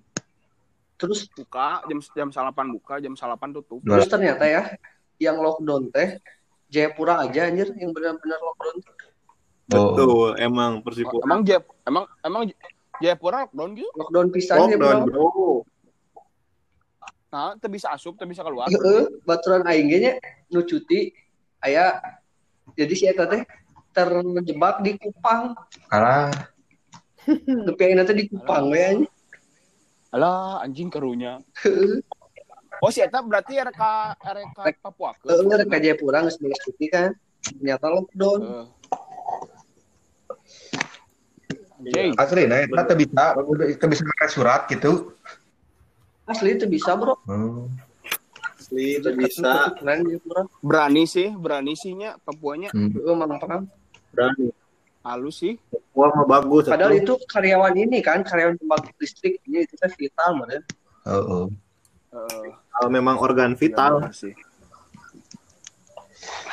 terus 0.99 1.25
buka 1.31 1.81
jam 1.89 1.99
jam 2.03 2.29
salapan 2.29 2.69
buka 2.69 3.01
jam 3.01 3.17
salapan 3.17 3.49
tutup. 3.55 3.81
terus 3.81 4.05
ternyata 4.05 4.45
ya 4.45 4.77
yang 5.17 5.41
lockdown 5.41 5.89
teh 5.89 6.21
Jayapura 6.69 7.25
aja 7.25 7.49
anjir 7.49 7.73
yang 7.81 7.89
benar-benar 7.89 8.37
lockdown. 8.37 8.77
Oh. 9.73 9.93
Betul, 9.97 10.29
emang 10.37 10.85
Persipura. 10.85 11.25
Emang 11.25 11.41
Jaya 11.41 11.65
emang 11.89 12.05
emang 12.21 12.41
Jayapura 13.01 13.49
lockdown 13.49 13.69
gitu? 13.73 13.89
Lockdown 13.97 14.27
pisan 14.29 14.57
ya, 14.69 14.77
Lockdown, 14.77 14.99
Bro. 15.09 15.17
bro. 15.17 15.49
Nah, 17.29 17.53
teu 17.57 17.69
bisa 17.69 17.89
asup, 17.93 18.17
teu 18.17 18.29
bisa 18.29 18.45
keluar. 18.45 18.69
Heeh, 18.69 19.05
baturan 19.25 19.65
aing 19.65 19.89
ge 19.89 19.97
nya 19.97 20.13
nu 20.53 20.61
cuti 20.65 21.13
aya 21.61 21.97
jadi 22.77 22.93
si 22.93 23.05
eta 23.09 23.25
teh 23.25 23.45
terjebak 23.93 24.81
di 24.85 24.93
Kupang. 24.97 25.57
Alah, 25.89 26.29
Tapi 27.67 27.83
teh 28.05 28.15
di 28.15 28.25
Kupang 28.29 28.73
anjing. 28.73 29.05
Alah, 30.09 30.65
anjing 30.65 30.89
kerunya. 30.89 31.37
Oh, 32.79 32.87
si 32.87 33.03
eta 33.03 33.19
berarti 33.19 33.59
RK 33.59 33.83
RK 34.23 34.59
Papua 34.79 35.11
ke. 35.11 35.27
Heeh, 35.27 35.43
rek 35.43 35.67
ka 35.67 35.83
Jayapura 35.83 36.23
geus 36.23 36.39
beres 36.39 36.63
cuti 36.63 36.87
kan. 36.87 37.11
Ternyata 37.43 37.91
lockdown. 37.91 38.39
Heeh. 38.39 38.65
Anjing. 41.79 42.11
asli 42.15 42.43
nah 42.43 42.59
kita 42.63 42.83
teu 42.91 42.97
bisa 42.99 43.23
teu 43.75 43.87
bisa 43.91 44.03
pakai 44.15 44.29
surat 44.31 44.61
gitu. 44.71 45.11
Asli 46.27 46.55
itu 46.55 46.67
bisa, 46.71 46.95
Bro. 46.95 47.19
Hmm. 47.27 47.67
Asli, 48.59 49.01
itu 49.01 49.09
bisa. 49.17 49.73
Berani 50.61 51.03
sih, 51.09 51.33
berani 51.33 51.73
sihnya 51.73 52.21
Papuanya 52.21 52.69
Hmm. 52.69 52.93
Heeh, 52.93 53.15
mantap. 53.17 53.65
Berani. 54.13 54.53
Halus 55.03 55.41
sih. 55.41 55.55
Wah, 55.95 56.11
mah 56.11 56.27
bagus. 56.27 56.67
Padahal 56.67 56.95
itu 56.95 57.15
karyawan 57.27 57.75
ini 57.75 57.99
kan, 58.03 58.23
karyawan 58.23 58.55
pembangkit 58.59 58.95
listrik. 58.99 59.39
Ini 59.47 59.63
itu 59.67 59.73
teh 59.79 59.91
vital, 59.95 60.39
man. 60.39 60.49
Heeh. 61.07 61.45
Heeh. 62.13 62.45
Kalau 62.55 62.89
memang 62.91 63.15
organ 63.19 63.55
vital, 63.59 64.03
bener 64.03 64.15
sih. 64.15 64.33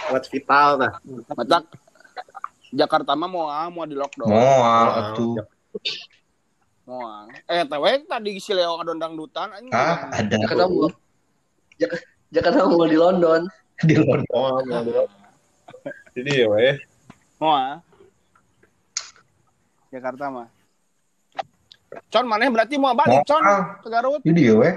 alat 0.06 0.24
vital 0.30 0.78
nah. 0.78 0.92
Matak 1.34 1.66
Jakarta 2.70 3.18
mah 3.18 3.26
mau 3.26 3.50
ah, 3.50 3.66
mau 3.66 3.82
di 3.82 3.98
lockdown. 3.98 4.30
Moal 4.30 4.86
atuh. 5.02 5.34
Mau. 6.86 7.02
ah. 7.02 7.26
Eh, 7.50 7.66
tewe 7.66 7.90
tadi 8.06 8.38
si 8.38 8.54
Leo 8.54 8.78
ngadondang 8.78 9.18
dutan 9.18 9.50
anjing. 9.54 9.74
Ah, 9.74 10.06
ada 10.14 10.34
Jakarta 10.38 10.70
mau 10.70 10.86
Jak- 11.78 12.06
Jakarta 12.30 12.62
mau 12.66 12.86
di 12.86 12.98
London. 12.98 13.42
di 13.82 13.94
luar. 13.98 14.22
Oh, 14.30 14.62
mau 14.62 14.80
dulu. 14.86 15.04
Jadi 16.14 16.30
ya, 16.32 16.46
weh. 16.48 16.74
Mau 17.42 17.52
ah. 17.52 17.82
Jakarta 19.90 20.28
mah. 20.28 20.48
Con 22.10 22.26
mana 22.26 22.50
berarti 22.50 22.76
mau 22.76 22.92
balik 22.92 23.22
Con 23.24 23.42
ke 23.82 23.88
Garut. 23.88 24.20
Di 24.20 24.32
dia 24.34 24.54
weh. 24.58 24.74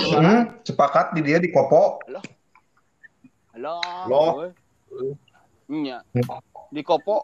Hmm, 0.00 0.56
sepakat 0.64 1.12
di 1.12 1.20
dia 1.20 1.36
di 1.36 1.52
Kopo. 1.52 2.00
Halo. 3.52 3.76
Loh. 4.08 4.50
Nya. 5.68 6.00
Di 6.72 6.80
Kopo 6.80 7.22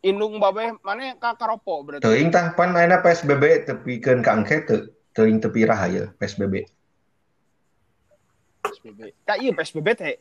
indung 0.00 0.40
babe 0.40 0.78
mana 0.80 1.18
ka 1.18 1.36
Karopo 1.36 1.82
berarti. 1.84 2.06
Teuing 2.06 2.30
tah 2.32 2.54
pan 2.54 2.72
ayeuna 2.72 3.02
PSBB 3.04 3.68
tepikeun 3.68 4.24
ka 4.24 4.32
angke 4.38 4.64
teu 4.64 4.88
teuing 5.12 5.42
tepi 5.42 5.66
raha 5.66 5.86
ya 5.90 6.04
PSBB. 6.16 6.64
PSBB. 8.64 9.00
Ka 9.26 9.34
ieu 9.36 9.52
PSBB 9.52 9.88
teh. 9.98 10.14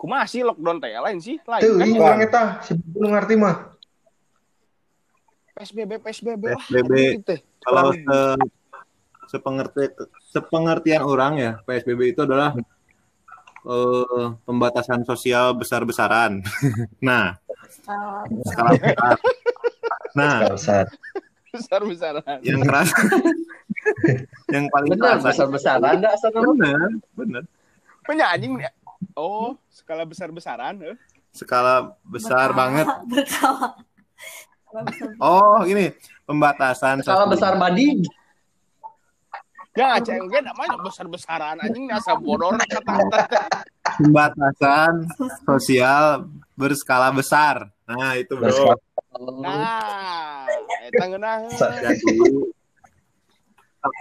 Kumaha 0.00 0.24
sih 0.24 0.40
lockdown 0.40 0.80
teh 0.80 0.96
lain 0.96 1.20
sih? 1.20 1.36
Lain 1.44 1.60
Teuing 1.60 2.00
kan? 2.00 2.02
urang 2.02 2.20
eta 2.24 2.42
si 2.64 2.72
nu 2.96 3.12
ngarti 3.12 3.36
mah. 3.36 3.76
PSBB 5.60 5.92
PSBB 6.00 6.44
lah. 6.56 6.64
PSBB. 6.64 6.92
teh. 7.20 7.38
Kalau 7.60 7.92
se 7.92 8.18
sepengerti 9.28 9.92
sepengertian 10.32 11.04
orang 11.04 11.32
ya, 11.36 11.52
PSBB 11.62 12.16
itu 12.16 12.24
adalah 12.24 12.56
eh, 13.62 14.26
pembatasan 14.48 15.04
sosial 15.04 15.52
besar-besaran. 15.52 16.40
nah, 17.04 17.36
skala 18.48 18.72
besar. 18.72 19.16
Nah, 20.16 20.36
Besar. 20.56 20.84
besar-besaran. 21.52 22.40
yang 22.42 22.64
keras 22.64 22.90
yang 24.54 24.66
paling 24.72 24.90
Benar, 24.96 25.20
keras 25.20 25.22
besar-besaran 25.30 25.96
nama. 26.02 26.50
benar, 26.56 26.88
benar. 27.14 27.42
Punya 28.02 28.26
anjing 28.32 28.56
Oh, 29.12 29.54
skala 29.70 30.02
besar-besaran 30.02 30.80
eh. 30.82 30.96
Skala 31.30 31.94
besar 32.02 32.50
banget. 32.50 32.88
Berkala. 33.06 33.78
Besar. 34.70 35.08
Oh, 35.18 35.66
ini 35.66 35.90
pembatasan 36.24 37.02
Skala 37.02 37.26
sosial- 37.26 37.30
besar 37.30 37.52
bading. 37.56 38.06
Ya 39.70 39.96
ge 40.02 40.38
namanya 40.42 40.82
besar-besaran 40.82 41.56
anjing 41.62 41.86
asa 41.88 42.18
bodor 42.18 42.58
pembatasan 43.96 45.06
sosial 45.42 46.26
berskala 46.54 47.10
besar. 47.10 47.70
Nah, 47.86 48.18
itu 48.18 48.34
bro. 48.34 48.74
Nah, 49.38 50.46
eta 50.84 51.04
ngeunah. 51.06 51.50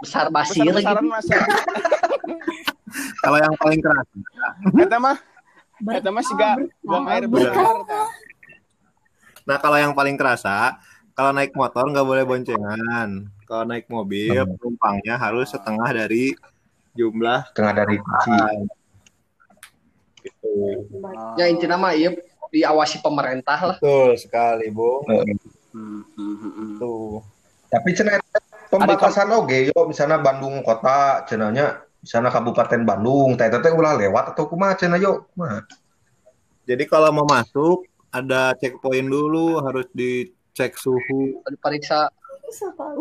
Besar 0.01 0.27
basir 0.29 0.65
Besar-besaran 0.67 1.05
gitu. 1.07 1.53
kalau 3.23 3.37
yang 3.39 3.55
paling 3.55 3.79
keras 3.79 4.07
Eta 4.75 4.97
mah 4.99 5.15
eta 5.87 6.09
mah 6.11 6.23
siga 6.25 6.59
buang 6.83 7.07
air 7.07 7.25
besar. 7.25 7.55
Nah, 9.43 9.57
kalau 9.57 9.77
yang 9.77 9.93
paling 9.93 10.15
kerasa, 10.15 10.79
kalau 11.13 11.31
naik 11.31 11.51
motor 11.53 11.83
nggak 11.85 12.07
boleh 12.07 12.23
boncengan. 12.23 13.27
Kalau 13.43 13.63
naik 13.65 13.85
mobil, 13.87 14.33
Hmm. 14.33 14.55
penumpangnya 14.55 15.15
harus 15.15 15.49
setengah 15.49 15.89
dari 15.89 16.31
jumlah 16.93 17.49
Tengah 17.53 17.73
dari 17.75 17.95
kunci. 17.97 18.37
gitu. 20.19 20.83
Ya 21.39 21.47
intinya 21.47 21.79
mah 21.79 21.95
iya 21.95 22.11
diawasi 22.49 22.99
pemerintah 22.99 23.55
lah. 23.55 23.77
Betul 23.79 24.19
sekali, 24.19 24.67
Bung. 24.67 25.05
Hmm, 25.71 26.03
hmm. 26.17 26.75
Tuh. 26.77 27.23
Tapi 27.69 27.93
cenah 27.93 28.17
pembatasan 28.67 29.29
oge 29.29 29.69
yo 29.69 29.85
misalnya 29.85 30.17
Bandung 30.17 30.61
kota 30.61 31.21
cenanya 31.25 31.85
misalnya 32.01 32.29
Kabupaten 32.29 32.81
Bandung 32.81 33.37
teh 33.37 33.45
eta 33.45 33.61
teh 33.61 33.69
ulah 33.69 33.93
lewat 33.93 34.33
atau 34.33 34.49
kumaha 34.49 34.73
cenah 34.73 34.97
yo 34.97 35.25
kumaha 35.33 35.61
Jadi 36.65 36.85
kalau 36.85 37.09
mau 37.09 37.25
masuk, 37.25 37.85
ada 38.09 38.53
checkpoint 38.57 39.05
dulu, 39.05 39.61
harus 39.61 39.85
dicek 39.91 40.75
suhu. 40.75 41.41
Diperiksa. 41.45 42.09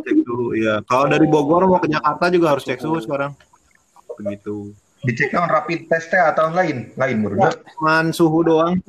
Cek 0.05 0.17
suhu, 0.23 0.53
ya. 0.53 0.85
Kalau 0.85 1.09
dari 1.09 1.25
Bogor 1.25 1.65
mau 1.65 1.81
ke 1.81 1.89
Jakarta 1.89 2.29
juga 2.29 2.53
harus 2.53 2.65
cek 2.65 2.79
suhu 2.79 3.01
sekarang. 3.01 3.33
Begitu. 4.17 4.73
dicek 4.99 5.31
on 5.39 5.47
rapid 5.47 5.87
test 5.87 6.11
atau 6.11 6.51
lain 6.51 6.91
lain 6.99 7.17
menurutnya 7.23 7.55
Cuman 7.79 8.11
suhu 8.11 8.43
doang. 8.43 8.83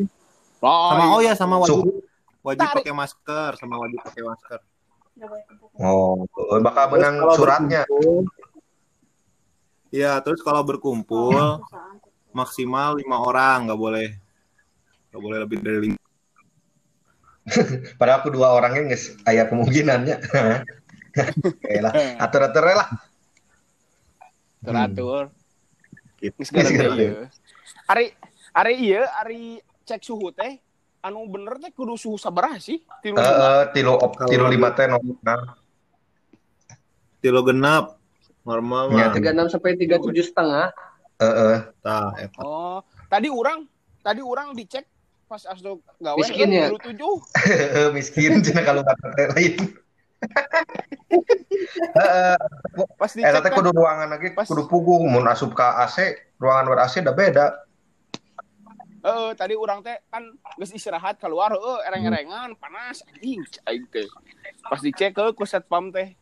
Oh, 0.57 0.89
Sama 0.89 1.03
oh 1.13 1.21
ya 1.21 1.37
sama 1.37 1.61
wajib 1.61 1.85
suhu 1.85 2.01
wajib 2.41 2.65
pakai 2.65 2.93
masker, 2.97 3.51
sama 3.61 3.77
wajib 3.77 4.01
pakai 4.01 4.23
masker. 4.25 4.59
Oh 5.77 6.25
bakal 6.65 6.89
Terus 6.89 6.93
menang 6.97 7.15
kalau 7.21 7.35
suratnya 7.37 7.81
berkumpul- 7.85 8.25
Ya, 9.89 10.17
terus 10.21 10.41
kalau 10.41 10.65
berkumpul 10.65 11.61
maksimal 12.29 12.97
lima 12.97 13.21
orang, 13.21 13.69
nggak 13.69 13.77
boleh 13.77 14.07
nggak 15.13 15.21
boleh 15.21 15.37
lebih 15.45 15.57
dari 15.61 15.79
lima. 15.93 15.99
padahal 17.99 18.19
aku 18.21 18.29
dua 18.29 18.53
orangnya 18.53 18.93
nges 18.93 19.17
aya 19.23 19.45
kemungkinannya 19.45 20.15
Oke 21.41 21.77
lah 21.81 21.93
atur-atur 22.21 22.63
lah. 22.69 22.89
Gitu. 24.61 25.07
Geus 26.19 26.49
gara 26.51 26.69
ieu. 26.95 27.25
Ari 27.89 28.05
ari 28.51 28.73
ieu 28.77 29.03
ari 29.03 29.57
cek 29.83 30.03
suhu 30.03 30.29
teh 30.29 30.59
anu 30.99 31.25
bener 31.25 31.57
teh 31.57 31.71
kudu 31.71 31.95
suhu 31.95 32.19
sabaraha 32.19 32.59
sih? 32.59 32.83
Tilu 33.01 33.15
Eh, 33.15 33.23
lima. 33.23 33.39
eh, 33.39 33.63
tilu 33.71 33.93
op, 33.95 34.11
tilu 34.27 34.45
lima 34.47 34.69
teh 34.75 34.85
normal 34.85 35.55
Tilo 37.19 37.41
genap 37.43 37.99
normal 38.43 38.95
Ya, 38.95 39.11
mah. 39.11 39.15
36 39.15 39.51
sampai 39.51 39.75
37 39.75 40.31
setengah. 40.31 40.71
Eh, 41.19 41.25
eh. 41.27 41.57
Tah, 41.83 42.15
eta. 42.15 42.39
Oh, 42.39 42.79
tadi 43.11 43.27
orang 43.27 43.67
tadi 43.99 44.23
orang 44.23 44.55
dicek 44.55 44.87
pas 45.29 45.45
asdo 45.45 45.77
gawe 46.01 46.17
Miskin 46.17 46.49
ya? 46.49 46.73
eh, 46.73 46.81
tujuh. 46.81 47.15
Miskin 47.95 48.41
cina 48.41 48.65
kalau 48.65 48.81
kata 48.81 49.05
lain. 49.37 49.77
Pas 52.99 53.11
eh 53.13 53.21
dicek 53.21 53.33
kata 53.39 53.49
kan, 53.53 53.57
kudu 53.61 53.69
ruangan 53.71 54.09
lagi 54.09 54.33
Pas- 54.33 54.49
kudu 54.49 54.65
pugung 54.65 55.05
mun 55.05 55.29
asup 55.29 55.53
ke 55.53 55.61
AC 55.61 55.97
ruangan 56.41 56.65
ber 56.65 56.81
AC 56.81 57.05
udah 57.05 57.15
beda. 57.15 57.45
Eh, 58.99 59.31
tadi 59.37 59.53
orang 59.55 59.79
teh 59.85 59.95
kan 60.11 60.25
geus 60.59 60.73
istirahat 60.75 61.21
keluar 61.21 61.53
eh 61.55 61.79
ereng-erengan 61.87 62.57
panas 62.57 63.05
anjing 63.07 63.45
aing 63.69 63.85
teh. 63.93 64.09
Pas 64.65 64.81
dicek 64.81 65.13
ke 65.13 65.23
ku 65.37 65.45
satpam 65.45 65.93
teh. 65.93 66.17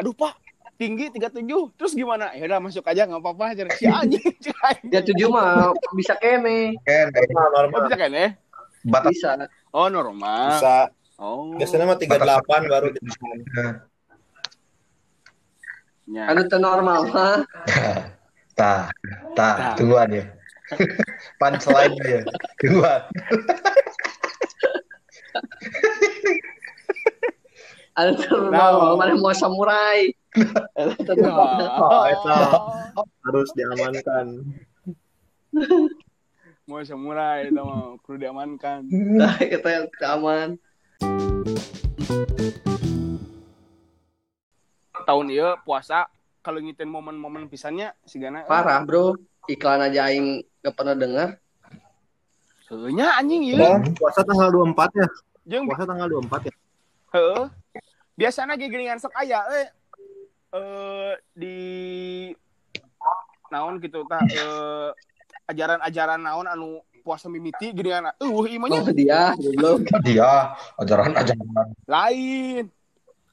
Aduh 0.00 0.16
pak 0.16 0.34
tinggi 0.80 1.12
37 1.12 1.44
terus 1.76 1.92
gimana 1.92 2.32
ya 2.32 2.48
udah 2.48 2.56
masuk 2.64 2.80
aja 2.88 3.04
nggak 3.04 3.20
apa-apa 3.20 3.44
aja 3.52 3.68
si 3.76 3.84
anjing. 4.00 4.24
Ya 4.88 5.04
tujuh 5.04 5.28
mah 5.28 5.76
bisa 5.92 6.16
kene, 6.16 6.72
eh, 6.88 7.04
Normal, 7.28 7.68
oh, 7.68 7.84
bisa 7.84 8.00
ya 8.08 8.32
batas 8.80 9.12
bisa. 9.12 9.30
oh 9.76 9.92
normal 9.92 10.56
Bisa. 10.56 10.88
oh 11.20 11.52
Biasanya 11.60 11.84
mah 11.84 12.00
38 12.00 12.72
baru 12.72 12.88
ya. 16.08 16.24
Anu 16.32 16.48
teu 16.48 16.56
normal 16.56 17.00
mah. 17.12 17.44
tah 18.58 18.88
Tah. 19.36 19.76
tungguan 19.76 20.08
ya 20.16 20.24
punchline 21.40 21.92
ya 22.00 22.20
tungguan 22.56 23.00
Anu 28.00 28.10
teu 28.16 28.48
Nah. 28.48 28.72
normal 28.72 28.96
mana 28.96 29.12
mau 29.20 29.34
samurai. 29.36 30.08
Teu 30.30 31.14
normal. 31.18 31.58
Oh, 31.80 32.04
eta. 32.06 32.36
harus 33.24 33.50
diamankan. 33.52 34.26
mau 36.64 36.78
samurai 36.80 37.50
itu 37.50 37.58
mah 37.58 37.98
perlu 37.98 38.16
diamankan 38.16 38.86
Nah, 38.86 39.34
kita 39.36 39.68
yang 39.68 39.86
aman. 40.06 40.48
tahun 45.02 45.26
iya 45.28 45.58
puasa 45.58 46.06
kalau 46.38 46.62
ngitin 46.62 46.86
momen-momen 46.86 47.50
pisannya 47.50 47.90
sigana 48.04 48.46
Parah, 48.46 48.80
Bro. 48.80 49.18
Iklan 49.44 49.82
aja 49.82 50.06
aing 50.06 50.46
gak 50.62 50.72
pernah 50.72 50.94
dengar. 50.94 51.28
heunya 52.70 53.18
anjing 53.18 53.42
ieu 53.42 53.58
Oh, 53.58 53.74
puasa 53.98 54.22
tanggal 54.22 54.46
24 54.54 54.94
ya? 54.94 55.08
jeung 55.42 55.66
Puasa 55.66 55.82
tanggal 55.82 56.06
24 56.06 56.46
ya? 56.46 56.54
heueuh 57.10 57.46
biasana 58.14 58.54
ge 58.54 58.70
geuningan 58.70 59.02
sok 59.02 59.10
aya 59.16 59.42
eh 59.58 59.74
eh 60.50 61.14
di 61.32 61.56
naon 63.50 63.78
gitu 63.78 64.02
tah 64.06 64.22
eh 64.26 64.90
ajaran-ajaran 65.46 66.20
naon 66.22 66.46
anu 66.46 66.68
puasa 67.00 67.26
mimiti 67.26 67.72
geuningan 67.72 68.12
eueuh 68.20 68.44
ieu 68.46 68.60
mah 68.60 68.68
nya. 68.68 68.80
Oh, 68.82 68.92
dia 68.92 69.20
goblok. 69.34 69.78
dia 70.04 70.32
ajaran 70.78 71.12
ajaran 71.16 71.46
lain 71.48 71.66
lain 71.88 72.64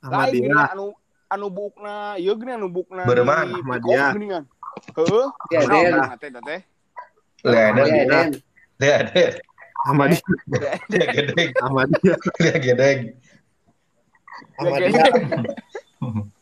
Ahmadiyah. 0.01 0.31
geuningan 0.31 0.67
anu 0.73 0.85
anu 1.27 1.47
bukna 1.51 1.93
ieu 2.17 2.33
geuningan 2.33 2.59
anu 2.63 2.69
bukna 2.71 3.03
Bereman, 3.05 3.45
di 3.49 3.59
Ahmadiyah. 3.61 4.09
Piko 4.09 4.13
geuningan 4.15 4.43
heueuh 4.95 5.27
Ya, 5.51 5.59
naon 5.67 5.83
Den. 5.83 5.93
tah 5.99 6.09
teh 6.17 6.29
teh 6.31 6.59
Ya, 7.45 7.65
Den. 7.75 8.29
lihat 8.77 8.97
ada 9.09 9.23
Ahmadiyah. 9.89 10.21
Ahmadiyah. 11.61 12.17
gedeng 12.65 12.99
Ahmadiyah. 14.57 15.05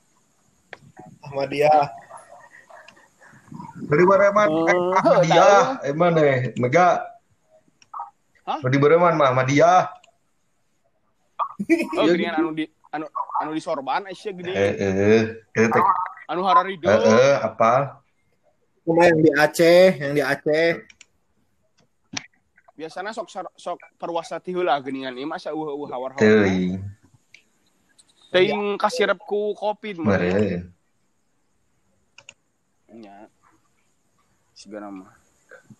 Ahmadiyah. 1.35 1.91
dari 3.85 4.03
mana 4.07 4.31
man 4.31 4.47
Oh, 4.47 4.65
eh, 4.65 4.75
Ahmadiyah 5.03 5.63
emang 5.91 6.15
eh 6.17 6.55
mega. 6.55 7.03
Hah? 8.47 8.59
dari 8.63 8.77
mana 8.79 8.95
man 8.97 9.13
mah 9.19 9.27
Ahmadiyah 9.35 9.91
oh 11.95 12.05
geuningan 12.07 12.35
anu 12.39 12.51
di 12.51 12.65
anu 12.91 13.05
anu 13.39 13.51
di 13.55 13.61
sorban 13.63 14.03
Aisyah 14.07 14.33
gede. 14.35 14.51
Eh 14.51 14.73
eh 14.75 14.93
eh 15.55 15.69
anu 16.31 16.41
hararido 16.43 16.87
eh 16.87 16.99
eh 16.99 17.35
apa? 17.39 18.03
Cuma 18.85 19.09
yang 19.09 19.17
di 19.17 19.31
Aceh, 19.33 19.97
yang 19.97 20.13
di 20.13 20.23
Aceh. 20.23 20.85
biasanya 22.75 23.15
sok 23.15 23.31
sok 23.55 23.79
perwasa 23.95 24.35
ti 24.43 24.51
heula 24.51 24.75
geuningan 24.83 25.15
ieu 25.15 25.23
masa 25.23 25.55
eueuh 25.55 25.71
eueuh 25.71 25.87
hawar 25.87 26.11
hawar 26.11 26.19
teuing. 26.19 26.83
Teuing 28.35 28.75
kasirep 28.75 29.15
ku 29.23 29.55
kopi 29.55 29.95
mah 29.95 30.19
nya. 32.99 33.27
Sigana 34.55 34.87
mah. 34.91 35.11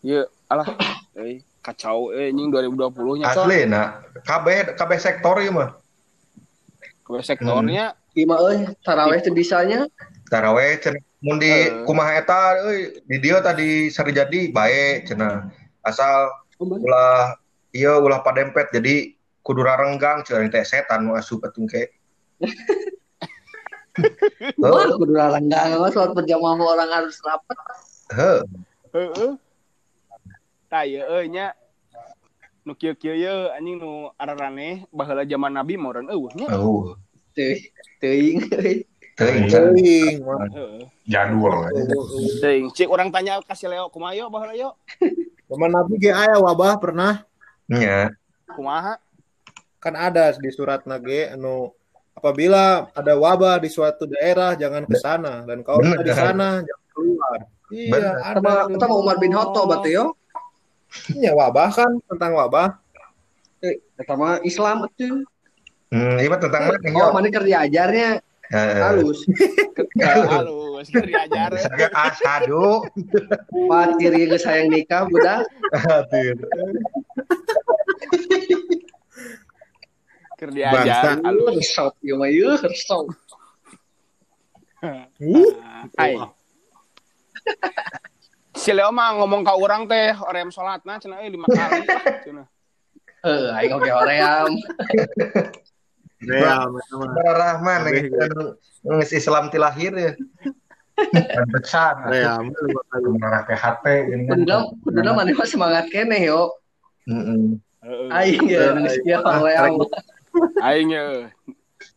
Ieu 0.04 0.28
alah. 0.52 0.68
Euy 1.20 1.40
kacau 1.64 2.12
euy 2.12 2.30
anjing 2.30 2.52
2020 2.52 3.24
nya 3.24 3.32
asli 3.32 3.66
nah 3.66 4.04
kabeh 4.28 4.76
kabeh 4.76 5.00
sektor 5.00 5.40
ieu 5.40 5.56
mah. 5.56 5.80
Ke 7.08 7.24
sektornya. 7.24 7.96
Ima 8.16 8.36
euy, 8.44 8.68
taraweh 8.84 9.24
teu 9.24 9.32
bisanya. 9.32 9.88
taraweh 10.28 10.76
cenah 10.82 11.00
mun 11.22 11.38
di 11.40 11.48
Eh. 11.48 11.86
kumaha 11.88 12.20
eta 12.20 12.60
euy 12.68 13.00
di 13.08 13.18
dieu 13.24 13.40
tadi 13.40 13.88
sari 13.88 14.12
jadi 14.12 14.52
bae 14.52 15.04
cenah. 15.08 15.48
Asal 15.82 16.30
Oh, 16.56 16.72
ulah 16.72 17.36
iya 17.76 18.00
ulah 18.00 18.24
padempet 18.24 18.72
jadi 18.72 19.12
kudu 19.44 19.60
rarenggang 19.60 20.24
cenah 20.24 20.48
teh 20.48 20.64
setan 20.64 21.04
nu 21.04 21.20
asup 21.20 21.44
atungke 21.44 21.92
Wah, 24.60 24.92
kudu 25.00 25.14
laranggang 25.16 25.80
mah 25.80 25.90
sholat 25.92 26.12
berjamaah 26.12 26.60
orang 26.60 26.92
harus 26.92 27.16
rapat. 27.24 27.58
heuh 28.14 28.42
heeh 28.94 29.32
tah 30.70 30.84
ieu 30.86 31.02
euy 31.02 31.32
nya. 31.32 31.56
Nu 32.66 32.74
kieu-kieu 32.74 33.14
ye 33.14 33.34
anjing 33.54 33.78
nu 33.78 34.10
araraneh 34.18 34.90
baheula 34.90 35.22
zaman 35.26 35.54
nabi 35.54 35.78
mah 35.78 35.90
urang 35.94 36.08
eueuh 36.10 36.34
nya. 36.36 36.48
Oh 36.54 36.98
Teuing, 37.36 37.68
teuing 38.00 38.38
euy. 38.48 38.88
teuing 39.16 39.46
Teuing. 39.52 40.16
heeh 40.24 40.84
jadul 41.08 41.52
teuing 42.40 42.72
cik 42.72 42.88
urang 42.88 43.12
tanya 43.12 43.44
kasih 43.44 43.72
Leo 43.72 43.88
kumaha 43.92 44.16
yo 44.16 44.28
baheula 44.32 44.56
yo? 44.56 44.70
Zaman 45.46 45.70
Nabi 45.70 46.02
ge 46.02 46.10
aya 46.10 46.42
wabah 46.42 46.82
pernah? 46.82 47.22
Nya. 47.70 48.10
Kumaha? 48.50 48.98
Kan 49.78 49.94
ada 49.94 50.34
di 50.34 50.50
surat 50.50 50.82
nage 50.90 51.30
anu 51.30 51.70
apabila 52.16 52.88
ada 52.96 53.14
wabah 53.20 53.60
di 53.60 53.68
suatu 53.68 54.08
daerah 54.08 54.56
jangan 54.56 54.88
ke 54.88 54.96
sana 54.98 55.44
dan 55.44 55.60
kalau 55.62 55.84
ada 55.84 56.00
di 56.02 56.16
sana 56.16 56.64
jangan 56.64 56.86
keluar. 56.96 57.40
Iya, 57.74 57.92
Bener. 57.92 58.14
ada 58.22 58.40
Sama 58.40 58.78
sama 58.80 58.96
Umar 58.96 59.16
bin 59.20 59.36
Khattab 59.36 59.68
atuh 59.76 59.92
yo. 59.92 60.06
Iya, 61.12 61.36
wabah 61.36 61.70
kan 61.76 61.92
tentang 62.08 62.32
wabah. 62.40 62.80
Eta 64.00 64.14
mah 64.16 64.40
Islam 64.48 64.88
atuh. 64.88 65.28
hmm 65.94 66.18
mah 66.18 66.40
tentang 66.42 66.62
mana 66.72 66.88
Oh, 66.98 67.12
mana 67.14 67.28
keur 67.30 67.46
diajarnya 67.46 68.24
Heeh. 68.54 68.78
halus. 68.86 69.26
halus 70.02 70.88
keur 70.94 71.06
diajar 71.06 71.50
Saya 71.58 71.90
asadu 71.94 72.86
Pat 73.70 73.98
diri 73.98 74.30
geus 74.30 74.46
hayang 74.46 74.70
nikah 74.74 75.06
budak. 75.10 75.46
keur 80.46 80.54
diajar 80.54 81.18
halus 81.26 81.58
Resop 81.58 81.94
ieu 82.06 82.16
mah 82.22 82.30
ieu 82.30 82.54
resop. 82.54 83.10
Uh, 84.86 85.10
Hai. 85.98 86.14
Si 88.54 88.70
Leo 88.70 88.94
mah 88.94 89.18
ngomong 89.18 89.42
ka 89.42 89.58
urang 89.58 89.90
teh 89.90 90.14
orem 90.14 90.54
salatna 90.54 91.02
cenah 91.02 91.26
euy 91.26 91.34
lima 91.34 91.50
kali 91.50 91.82
cenah. 92.30 92.46
Heuh, 93.26 93.58
aing 93.58 93.74
oge 93.74 93.90
hoream. 93.90 94.52
ya, 96.22 96.70
memang. 96.70 97.10
Rahman 97.26 97.82
ngeus 98.86 99.12
Islam 99.18 99.50
ti 99.50 99.58
lahir 99.58 99.98
ya 99.98 100.14
dan 101.10 101.50
besar 101.50 101.98
Ya, 102.14 102.38
mengarah 103.02 103.44
PHT 103.50 103.86
ini 104.14 104.24
kan 104.30 104.46
Kuduna 104.46 104.58
kuduna 104.86 105.10
mana 105.18 105.34
semangat 105.50 105.90
keneh 105.90 106.30
yo. 106.30 106.54
Heeh. 107.10 107.58
Heeh. 107.82 108.10
Aing 108.14 108.46
ya 108.46 108.78
geus 108.78 109.26
hoream. 109.26 109.82
Aing 110.62 110.92
ye. 110.92 111.06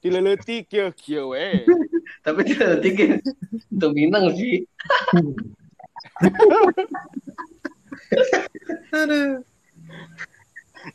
Dileleutik 0.03 0.69
kieu 0.69 0.91
kieu 1.01 1.33
we. 1.33 1.65
Tapi 2.23 2.41
tidak 2.45 2.83
tinggi. 2.85 3.19
Itu 3.73 3.87
minang 3.91 4.31
sih. 4.35 4.63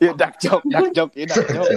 Ya 0.01 0.11
dak 0.15 0.39
jok, 0.41 0.61
dak 0.67 0.89
jok, 0.95 1.09
ya 1.13 1.25
dak 1.29 1.45
jok. 1.45 1.67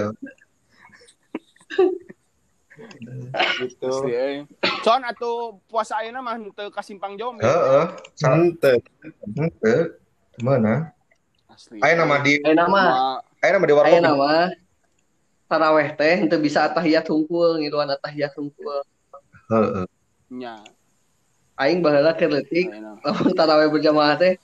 gitu. 3.57 3.91
Euy. 4.05 4.45
Con 4.81 5.01
atuh 5.01 5.57
puasa 5.67 5.97
ayeuna 6.01 6.21
mah 6.21 6.37
teu 6.53 6.69
kasimpang 6.69 7.17
jom. 7.17 7.37
ya. 7.41 7.45
Heeh. 7.49 7.83
Sa- 8.15 8.33
Ente. 8.33 8.73
Henteu. 9.35 9.97
Mana? 10.41 10.93
Asli. 11.49 11.81
Aya 11.81 11.97
nama 11.97 12.21
di 12.21 12.37
Ayo 12.41 12.53
nama, 12.53 12.69
Kumaha- 12.69 13.21
aya 13.41 13.49
nama 13.53 13.65
di 13.65 13.73
ayo 13.73 13.77
warkop. 13.81 14.01
nama. 14.01 14.31
Taraweh 15.47 15.95
teh 15.95 16.27
itu 16.27 16.37
bisa 16.43 16.67
atahiyat 16.67 17.07
hungkul 17.07 17.59
ngiluan 17.59 17.87
atahiyat 17.95 18.35
hungkul. 18.35 18.83
Heeh. 19.47 19.87
nya. 20.27 20.59
Aing 21.55 21.79
baheula 21.79 22.13
keur 22.13 22.35
leutik 22.35 22.67
lamun 23.01 23.31
taraweh 23.31 23.71
berjamaah 23.71 24.19
teh 24.19 24.35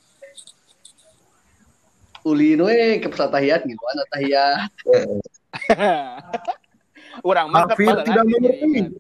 ulin 2.24 2.64
we 2.64 3.04
ke 3.04 3.08
pesawat 3.12 3.36
tahiyat 3.36 3.62
gitu 3.68 3.84
kan 3.84 4.00
tahiyat 4.16 4.72
Urang 7.28 7.52
mah 7.54 7.70
Kafir 7.70 7.94
tidak 8.02 8.26
mengerti. 8.26 8.98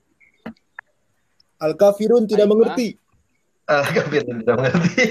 Al 1.58 1.74
kafirun 1.74 2.30
tidak 2.30 2.46
mengerti. 2.46 3.00
Ah, 3.66 3.82
kafir 3.88 4.22
tidak 4.22 4.54
mengerti. 4.54 5.04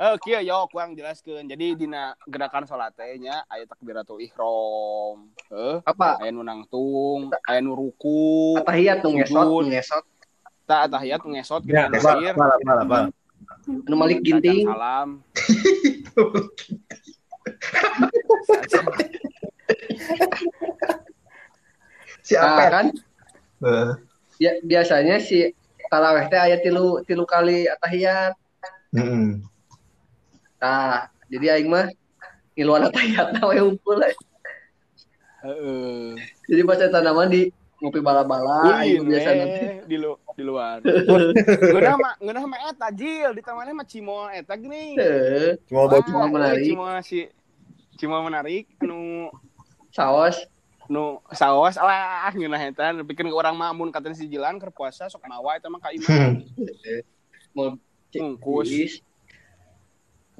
Eh, 0.00 0.16
kieu 0.24 0.40
yo 0.40 0.64
kurang 0.72 0.96
jelaskeun. 0.96 1.44
Jadi 1.44 1.76
dina 1.76 2.16
gerakan 2.24 2.64
salat 2.64 2.96
teh 2.96 3.20
nya 3.20 3.44
aya 3.52 3.68
takbiratul 3.68 4.16
ihram. 4.24 5.28
Heuh, 5.52 5.84
apa 5.84 6.16
aya 6.24 6.32
nu 6.32 6.40
nangtung, 6.40 7.28
aya 7.44 7.60
nu 7.60 7.76
ruku, 7.76 8.56
tahiyat 8.64 9.04
ngesot 9.04 9.68
ngesot 9.68 10.04
ta 10.64 10.88
tahiyat 10.88 11.20
ngesot 11.20 11.68
Ya, 11.68 11.92
gitu 11.92 12.00
bal, 12.00 12.16
nasir. 12.16 12.32
bal, 12.64 12.80
bal. 12.88 13.04
nu 13.68 13.94
malik 14.00 14.24
ginting 14.24 14.64
Salam. 14.64 15.20
Si 22.20 22.36
nah, 22.36 22.68
kan 22.72 22.86
Eh, 23.60 23.92
ya, 24.40 24.56
biasanya 24.64 25.20
si 25.20 25.52
taraweh 25.92 26.24
teh 26.32 26.40
aya 26.40 26.56
tilu 26.64 27.04
tilu 27.04 27.28
kali 27.28 27.68
tahiyat 27.84 28.32
mm-mm. 28.96 29.44
Nah 30.60 31.08
jadi 31.32 31.56
aing 31.56 31.68
mah 31.72 31.88
ngiluan 32.52 32.92
tahiyat 32.92 33.40
we 33.40 33.58
we. 33.64 34.10
Heeh. 35.40 36.20
jadi 36.52 36.62
baca 36.68 36.84
tanaman 36.92 37.32
di 37.32 37.48
ngopi 37.80 38.04
bala-bala 38.04 38.84
aing 38.84 39.08
biasa 39.08 39.30
nanti 39.32 39.64
di 39.88 39.96
lu 39.96 40.12
di 40.36 40.44
luar. 40.44 40.84
Ngeunah 41.72 41.96
mah 41.96 42.12
ngeunah 42.20 42.44
mah 42.44 42.60
eta 42.68 42.92
jil 42.92 43.32
di 43.32 43.40
tamannya 43.40 43.72
mah 43.72 43.88
cimoal 43.88 44.28
eta 44.36 44.52
gini. 44.60 45.00
Wah, 45.72 45.88
bocah. 45.88 46.04
cimoal 46.04 46.28
menarik. 46.28 46.64
Cimoal 46.68 47.00
si 47.00 47.18
cimoal 47.96 48.22
menarik 48.28 48.68
anu 48.84 49.32
saos 49.96 50.44
nu 50.92 51.24
saos 51.32 51.80
lah 51.80 52.28
ngeunah 52.36 52.60
eta 52.68 52.92
bikin 53.00 53.32
ke 53.32 53.36
orang 53.36 53.56
mamun 53.56 53.88
katanya 53.88 54.20
si 54.20 54.28
jilan 54.28 54.60
keur 54.60 54.68
puasa 54.76 55.08
sok 55.08 55.24
mawa 55.24 55.56
eta 55.56 55.72
mah 55.72 55.80
ka 55.80 55.88
mau 57.56 57.80
Bungkus. 58.10 58.98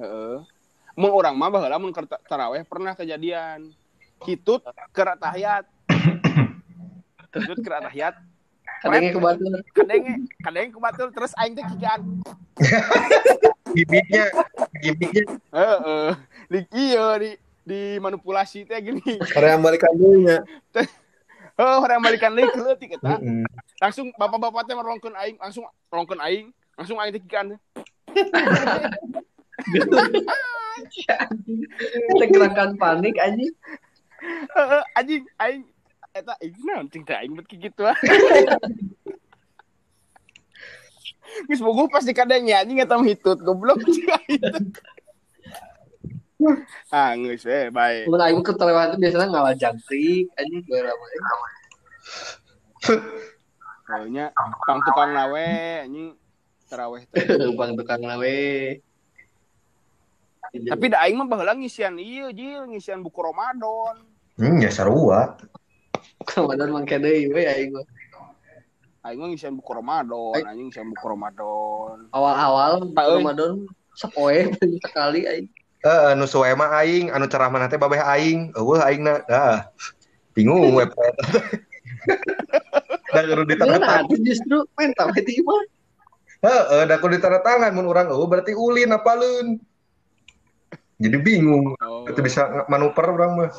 Heeh. 0.01 0.35
Mun 0.97 1.11
urang 1.13 1.37
mah 1.37 1.53
baheula 1.53 1.77
mun 1.77 1.93
keur 1.93 2.09
ta- 2.09 2.21
taraweh 2.25 2.65
pernah 2.65 2.97
kejadian. 2.97 3.69
Hitut 4.25 4.65
keur 4.91 5.13
tahiyat. 5.21 5.69
Hitut 7.29 7.57
keur 7.61 7.77
tahiyat. 7.85 8.17
kadangnya 8.81 9.13
ke 9.13 9.21
batur 9.21 9.53
Kadenge 9.77 10.13
kadenge 10.41 10.69
kebatul 10.73 11.07
terus 11.13 11.37
aing 11.37 11.53
teh 11.53 11.61
kikian. 11.69 12.01
Gimiknya, 13.77 14.25
gimiknya. 14.81 15.23
Heeh. 15.53 16.09
Di 16.49 16.59
ieu 16.75 17.07
di 17.21 17.31
di 17.61 17.79
manipulasi 18.01 18.65
teh 18.65 18.81
gini. 18.81 19.21
Yang 19.21 19.61
balikan 19.61 19.93
dulu 19.93 20.17
nya. 20.25 20.41
Heuh, 21.61 21.77
orang 21.77 22.01
balikan 22.01 22.33
deui 22.33 22.49
keleutik 22.49 22.97
eta. 22.97 23.21
Mm-mm. 23.21 23.45
Langsung 23.77 24.09
bapak-bapak 24.17 24.65
teh 24.65 24.73
merongkeun 24.73 25.13
aing, 25.13 25.37
langsung 25.37 25.63
rongkeun 25.93 26.19
aing, 26.25 26.49
langsung 26.73 26.97
aing 26.97 27.13
teh 27.13 27.21
kikian. 27.21 27.55
kita 32.11 32.25
gerakan 32.31 32.75
panik 32.77 33.15
anjing 33.21 33.53
Heeh, 34.21 34.81
anjing 34.93 35.23
aing 35.41 35.63
eta 36.13 36.33
aing 36.37 36.55
naon 36.61 36.85
cing 36.93 37.01
teh 37.01 37.17
aing 37.17 37.33
bet 37.33 37.47
kitu 37.49 37.83
ah. 37.89 37.97
Geus 41.47 41.63
bogoh 41.63 41.87
pasti 41.89 42.13
kadang 42.13 42.45
anjing 42.45 42.77
eta 42.77 42.99
hitut 43.01 43.39
goblok. 43.41 43.81
Ah, 46.89 47.13
geus 47.17 47.45
we 47.45 47.69
bae. 47.73 48.05
mun 48.09 48.21
aing 48.21 48.41
ke 48.45 48.53
taraweh 48.57 48.93
itu 48.93 48.97
biasanya 48.97 49.27
ngalah 49.29 49.53
jangkrik 49.57 50.25
anjing 50.37 50.61
lama 50.69 51.05
Pokoknya 53.91 54.25
pang 54.65 54.79
tukang 54.85 55.11
lawe 55.13 55.49
anjing 55.85 56.17
taraweh 56.69 57.03
teh. 57.09 57.25
bang 57.59 57.71
tukang 57.77 58.01
lawe 58.05 58.37
Tapi 60.51 60.85
da 60.91 61.07
aing 61.07 61.15
mah 61.15 61.27
baheula 61.31 61.55
ngisian 61.55 61.95
ieu 61.95 62.27
jil, 62.35 62.67
ngisian 62.67 62.99
buku 62.99 63.23
Ramadan. 63.23 64.03
Hmm, 64.35 64.59
ya 64.59 64.67
sarua. 64.67 65.39
Ramadan 66.35 66.75
mangke 66.75 66.99
deui 66.99 67.31
we 67.31 67.47
aing 67.47 67.71
mah. 67.71 67.87
Aing 69.07 69.19
mah 69.23 69.27
ngisian 69.31 69.55
buku 69.55 69.71
Ramadan, 69.71 70.43
anjing 70.43 70.67
ngisian 70.67 70.91
buku 70.91 71.05
Ramadan. 71.07 72.11
awal-awal. 72.11 72.83
Ramadan 72.91 73.63
sepoe 73.95 74.51
sekali 74.83 75.23
aing 75.23 75.47
Eh, 75.81 76.13
anu 76.13 76.29
suwe 76.29 76.53
mah 76.53 76.77
aing, 76.77 77.09
anu 77.09 77.25
cerah 77.25 77.49
mana 77.49 77.65
teh 77.65 77.81
babeh 77.81 77.97
aing. 77.97 78.53
Eueuh 78.53 78.85
aingna. 78.85 79.25
Dah. 79.25 79.65
Bingung 80.37 80.77
we 80.77 80.85
poe 80.85 81.09
eta 81.09 81.25
teh. 81.33 81.45
Da 83.11 83.25
kudu 83.25 83.43
ditanda 83.49 83.81
tangan. 83.81 84.05
justru 84.21 84.61
main 84.77 84.93
itu 84.93 85.41
mah. 85.41 85.61
Heeh, 86.45 86.81
da 86.85 87.01
kudu 87.01 87.17
ditanda 87.17 87.41
tangan 87.41 87.73
mun 87.73 87.89
urang 87.89 88.13
eueuh 88.13 88.29
berarti 88.29 88.53
ulin 88.53 88.93
apaleun. 88.93 89.57
Jadi 91.01 91.17
bingung. 91.17 91.73
Oh, 91.81 92.05
Itu 92.05 92.21
bisa 92.21 92.65
manuver 92.69 93.05
urang 93.09 93.31
mah. 93.41 93.49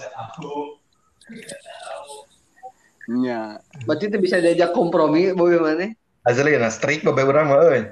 nya. 3.10 3.58
Berarti 3.82 4.06
itu 4.06 4.18
bisa 4.22 4.38
diajak 4.38 4.70
kompromi 4.72 5.34
boy 5.34 5.58
mana? 5.58 5.90
Asli 6.22 6.54
na 6.54 6.70
strik 6.70 7.02
babeh 7.02 7.26
urang 7.26 7.50
mah 7.50 7.58
euy. 7.66 7.82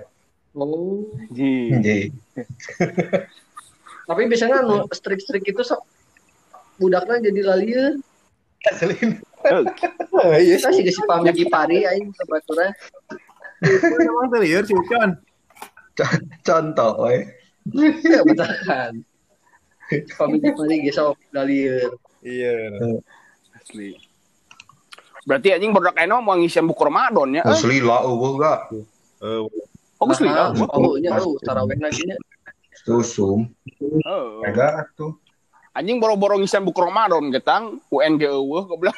Oh. 0.55 1.11
Ji. 1.35 1.75
Jadi 1.75 1.99
Tapi 4.11 4.27
biasanya 4.27 4.67
anu 4.67 4.87
strik-strik 4.91 5.47
itu 5.47 5.63
sok 5.63 5.83
budaknya 6.79 7.31
jadi 7.31 7.41
lalieu. 7.43 7.87
asli. 8.67 8.95
Iya 10.21 10.61
Kita 10.61 10.69
sih 10.77 10.85
geus 10.85 11.01
pamit 11.09 11.33
di 11.33 11.49
pari 11.49 11.81
aing 11.81 12.13
sebaturan. 12.13 12.77
Emang 13.97 14.29
terakhir 14.29 14.69
si 14.69 14.77
Ucan. 14.77 15.17
Contoh 16.45 17.09
we. 17.09 17.25
Ya 18.05 18.21
betakan. 18.21 19.01
Pamit 19.91 20.41
di 20.43 20.51
pari 20.55 20.77
geus 20.87 20.97
sok 20.99 21.19
lalieu. 21.35 21.99
Iya. 22.23 22.79
Asli. 23.59 23.99
Berarti 25.27 25.53
anjing 25.53 25.73
baru 25.75 25.93
eno 25.99 26.23
mau 26.25 26.39
ngisian 26.39 26.65
buku 26.65 26.83
Ramadan 26.87 27.37
ya. 27.37 27.43
Eh, 27.45 27.53
Asli 27.53 27.83
lah 27.83 28.07
eueuh 28.07 28.35
ga. 28.41 28.55
Eh, 29.21 29.43
oh 30.01 30.07
lihat. 30.09 30.57
Nah, 30.57 30.69
oh 30.73 30.97
nya 30.97 31.19
oh 31.21 31.37
taraweh 31.45 31.77
lagi 31.77 32.07
nya. 32.09 32.17
Susum. 32.87 33.51
Heeh. 33.83 34.27
Mega 34.47 34.89
tuh. 34.97 35.19
Anjing 35.71 36.03
boro-boro 36.03 36.35
ngisian 36.41 36.67
buku 36.67 36.83
Ramadan 36.83 37.31
getang 37.31 37.79
UNG 37.93 38.19
eueuh 38.23 38.65
goblok. 38.67 38.97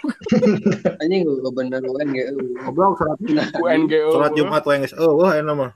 Anjing 1.03 1.27
gue 1.27 1.53
bener 1.53 1.83
kan 1.83 2.09
ge. 2.13 2.25
Goblok 2.65 2.97
surat 2.97 3.19
UNG 3.59 3.91
eueuh. 3.91 4.13
surat 4.15 4.33
Jumat. 4.33 4.63
Oh, 4.97 5.21
wah 5.21 5.37
enak 5.37 5.55
mah. 5.57 5.73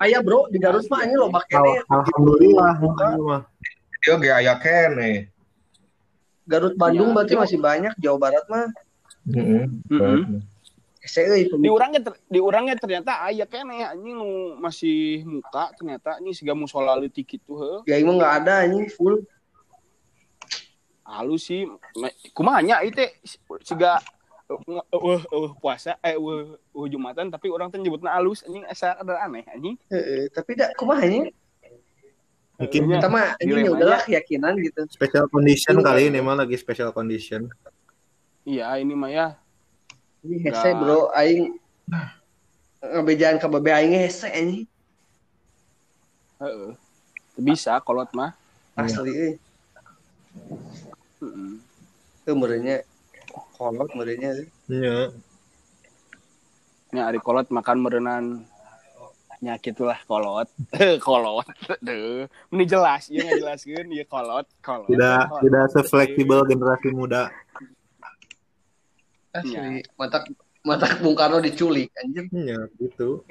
Aya 0.00 0.24
bro 0.24 0.48
di 0.48 0.56
Garut 0.56 0.86
mah 0.88 1.04
anjing 1.04 1.18
loba 1.18 1.42
kene. 1.50 1.82
Alhamdulillah. 1.92 2.72
Ini. 4.06 4.14
Dia 4.14 4.22
ge 4.22 4.30
aya 4.30 4.54
kene. 4.56 5.10
Garut 6.46 6.78
Bandung 6.78 7.10
Ya, 7.10 7.14
berarti 7.18 7.34
itu- 7.34 7.42
masih 7.42 7.58
banyak, 7.58 7.92
Jawa 7.98 8.18
Barat 8.22 8.44
mah. 8.46 8.70
Heeh. 9.26 9.66
Di 11.58 11.70
urangnya 11.70 12.02
ter- 12.02 12.18
di 12.26 12.38
urangnya 12.42 12.74
ternyata 12.74 13.22
aya 13.22 13.46
kene 13.46 13.82
anjing 13.82 14.14
nu 14.14 14.58
masih 14.58 15.22
muka 15.22 15.70
ternyata 15.74 16.18
anjing 16.18 16.34
siga 16.34 16.54
musola 16.54 16.98
leutik 16.98 17.26
kitu 17.26 17.54
heuh. 17.54 17.80
Ya 17.86 17.98
emang 17.98 18.18
nggak 18.18 18.34
ada 18.42 18.66
anjing 18.66 18.90
full. 18.90 19.22
Halus 21.06 21.46
sih. 21.46 21.62
Me- 21.94 22.14
Kumaha 22.34 22.58
nya 22.62 22.82
ieu 22.82 22.90
teh 22.90 23.10
siga 23.62 24.02
eueuh 24.50 24.82
eueuh 25.30 25.52
puasa 25.58 25.94
eh 26.02 26.18
eueuh 26.18 26.58
eueuh 26.74 26.90
Jumatan 26.90 27.30
tapi 27.30 27.54
orang 27.54 27.70
teh 27.70 27.78
nyebutna 27.78 28.10
halus 28.10 28.42
anjing 28.42 28.66
asa 28.66 28.98
ada 28.98 29.22
aneh 29.22 29.46
anjing. 29.46 29.78
Heeh, 29.86 30.26
tapi 30.34 30.58
dak 30.58 30.74
kumaha 30.74 31.06
nya? 31.06 31.30
Mungkin 32.56 32.82
Iya. 32.88 32.94
Kita 32.96 33.08
mah 33.12 33.26
ya 33.36 33.44
Dilemanya. 33.44 33.70
udahlah 33.76 34.00
keyakinan 34.00 34.52
gitu. 34.64 34.80
special 34.88 35.28
condition 35.28 35.76
kali 35.84 36.08
ini 36.08 36.24
mah 36.24 36.40
lagi 36.40 36.56
special 36.56 36.88
condition. 36.88 37.52
Iya 38.48 38.80
ini 38.80 38.96
mah 38.96 39.10
ya. 39.12 39.26
Ini 40.24 40.40
hese 40.40 40.72
bro, 40.72 41.12
aing 41.12 41.60
ngabejaan 42.80 43.36
ka 43.36 43.46
babe 43.46 43.68
aing 43.70 43.92
hese 43.92 44.32
anjing. 44.32 44.64
Heeh. 46.40 46.72
Bisa 47.36 47.76
kolot 47.84 48.08
mah. 48.16 48.32
Asli 48.72 49.12
euy. 49.12 49.32
Heeh. 51.20 51.50
Teu 52.24 52.34
merenya 52.34 52.80
kolot 53.60 53.92
merenya. 53.92 54.32
Iya. 54.66 55.12
Nya 56.96 57.02
ari 57.12 57.20
kolot 57.20 57.52
makan 57.52 57.84
meureunan 57.84 58.24
nyakit 59.40 59.76
lah 59.80 59.98
kolot. 60.08 60.48
kolot. 61.06 61.46
Deuh. 61.80 62.26
Ini 62.52 62.64
jelas, 62.64 63.08
ieu 63.12 63.24
ngajelaskeun 63.24 63.88
ieu 63.92 64.06
kolot, 64.08 64.46
kolot. 64.64 64.88
Tidak 64.88 65.22
kolot. 65.28 65.42
tidak 65.44 65.64
sefleksibel 65.72 66.40
generasi 66.48 66.88
muda. 66.92 67.28
Asli. 69.36 69.84
Matak 70.00 70.32
matak 70.64 70.98
Bung 71.04 71.14
Karno 71.14 71.38
diculik 71.44 71.92
anjir. 72.00 72.26
Iya, 72.32 72.66
gitu. 72.80 73.22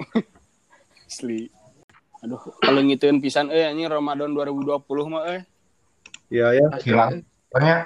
Asli. 1.06 1.50
Aduh, 2.24 2.40
kalau 2.62 2.80
ngituin 2.80 3.20
pisan 3.20 3.52
eh 3.52 3.68
ini 3.70 3.84
Ramadan 3.86 4.32
2020 4.32 4.82
mah 5.12 5.24
eh 5.30 5.42
Iya 6.26 6.58
ya, 6.58 6.66
Hilang. 6.82 7.22
Banyak. 7.54 7.80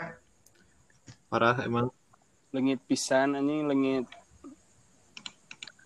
parah 1.30 1.56
emang. 1.62 1.92
lengit 2.50 2.82
pisan 2.82 3.38
anjing 3.38 3.70
lengit. 3.70 4.10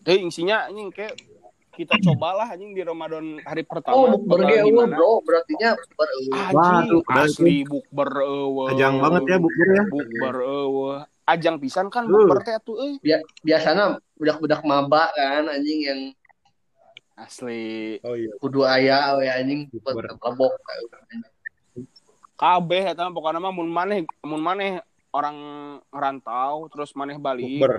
Teh 0.01 0.17
isinya 0.17 0.65
anjing 0.65 0.89
kayak 0.89 1.13
kita 1.75 1.95
cobalah 2.01 2.47
anjing 2.49 2.71
di 2.71 2.81
Ramadan 2.81 3.39
hari 3.43 3.63
pertama. 3.63 3.95
Oh, 3.97 4.07
bukber 4.15 4.47
ge 4.47 4.57
eueuh, 4.59 4.67
gimana. 4.71 4.95
bro. 4.95 5.13
Berartinya 5.21 5.71
bukber 5.75 6.09
eueuh. 6.11 6.33
Padahal 6.33 6.87
asli 7.21 7.57
bukber 7.63 8.11
eueuh. 8.21 8.67
Ajang 8.71 8.95
banget 8.99 9.23
ya 9.27 9.37
bukber 9.39 9.69
ya. 9.69 9.85
Bukber 9.87 10.35
eueuh. 10.41 10.97
Ajang 11.25 11.57
pisan 11.59 11.87
kan 11.89 12.05
bukber 12.05 12.39
teh 12.41 12.55
atuh 12.55 12.77
euy. 12.79 12.97
Bia- 12.99 13.25
Biasana 13.41 13.99
budak-budak 14.15 14.63
maba 14.63 15.11
kan 15.11 15.47
anjing 15.47 15.81
yang 15.83 16.01
Asli. 17.15 18.03
Oh 18.03 18.15
iya. 18.15 18.35
kudu 18.39 18.67
aya 18.67 19.15
we 19.15 19.27
anjing 19.27 19.71
buat 19.71 19.95
Bukber. 19.95 20.11
lebok. 20.11 20.53
Kabeh 22.35 22.91
eta 22.91 23.07
pokoknya 23.07 23.39
mah 23.39 23.55
mun 23.55 23.71
maneh 23.71 24.03
mun 24.27 24.43
maneh 24.43 24.83
orang 25.15 25.37
ngerantau 25.89 26.67
terus 26.67 26.91
maneh 26.93 27.15
balik 27.17 27.47
Bukber. 27.63 27.79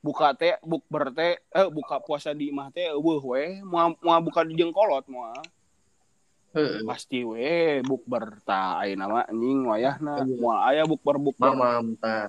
Buka 0.00 0.32
teh 0.32 0.56
bukber 0.64 1.12
teh 1.12 1.36
eh 1.36 1.68
buka 1.68 2.00
puasa 2.00 2.32
di 2.32 2.48
imah 2.48 2.72
teh 2.72 2.88
eueuh 2.92 3.20
we. 3.20 3.60
Moal 3.60 3.96
moal 4.00 4.20
buka 4.24 4.44
di 4.44 4.56
jengkolot 4.56 5.04
moal 5.12 5.40
Heeh. 6.50 6.82
pasti 6.82 7.22
we 7.22 7.78
bukber 7.86 8.42
tah 8.42 8.82
ayeuna 8.82 9.06
mah 9.06 9.24
anjing 9.28 9.60
wayahna. 9.68 10.24
Iya. 10.24 10.34
moal 10.40 10.58
aya 10.58 10.82
bukber 10.88 11.16
bukber. 11.20 11.52
Mamam 11.52 11.94
tah. 12.00 12.26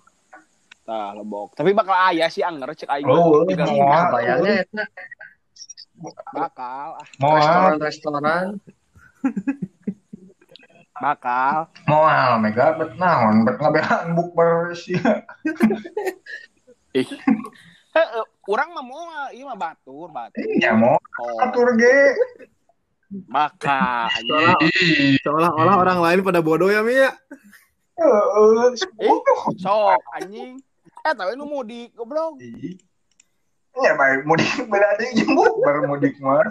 tah 0.86 1.16
lebok. 1.16 1.56
Tapi 1.56 1.72
bakal 1.72 1.96
aya 1.96 2.28
sih 2.28 2.44
anger 2.44 2.76
cek 2.76 2.92
aing. 2.92 3.08
Oh, 3.08 3.48
mau 3.48 3.88
ah. 3.88 4.12
Bayangnya 4.14 4.68
eta 4.68 4.84
bakal 6.36 6.88
ah, 7.00 7.08
Mau 7.18 7.32
restoran-restoran. 7.38 8.46
Bakal. 11.02 11.74
Mau 11.90 12.06
mega 12.38 12.78
bet 12.78 12.94
naon 13.02 13.42
bet 13.42 13.58
ngabehan 13.58 14.14
bukber 14.14 14.78
sih. 14.78 15.00
ih 16.96 17.08
Heeh, 17.92 18.24
urang 18.48 18.72
mah 18.72 18.86
moal 18.88 19.36
ieu 19.36 19.44
mah 19.44 19.60
batur 19.60 20.08
batur 20.16 20.40
Ya 20.64 20.72
mau 20.72 20.96
oh 20.96 21.44
atur 21.44 21.76
ge. 21.76 22.16
Seolah, 23.12 24.56
seolah-olah 25.20 25.76
orang 25.76 26.00
lain 26.00 26.20
pada 26.24 26.40
bodoh 26.40 26.72
ya 26.72 26.80
Mi 26.88 26.96
ya. 26.96 27.12
Heeh. 28.00 28.80
Eh, 28.80 29.20
sok 29.60 30.00
anjing 30.16 30.56
eh 31.04 31.14
tapi 31.18 31.36
nu 31.36 31.44
mudik 31.44 31.92
goblok 31.98 32.40
Ya 33.76 33.92
baik 34.00 34.24
mudik 34.24 34.48
beda 34.72 34.96
deui 34.96 35.12
jeung 35.12 35.36
bukber 35.36 35.84
mudik 35.84 36.16
mah. 36.24 36.48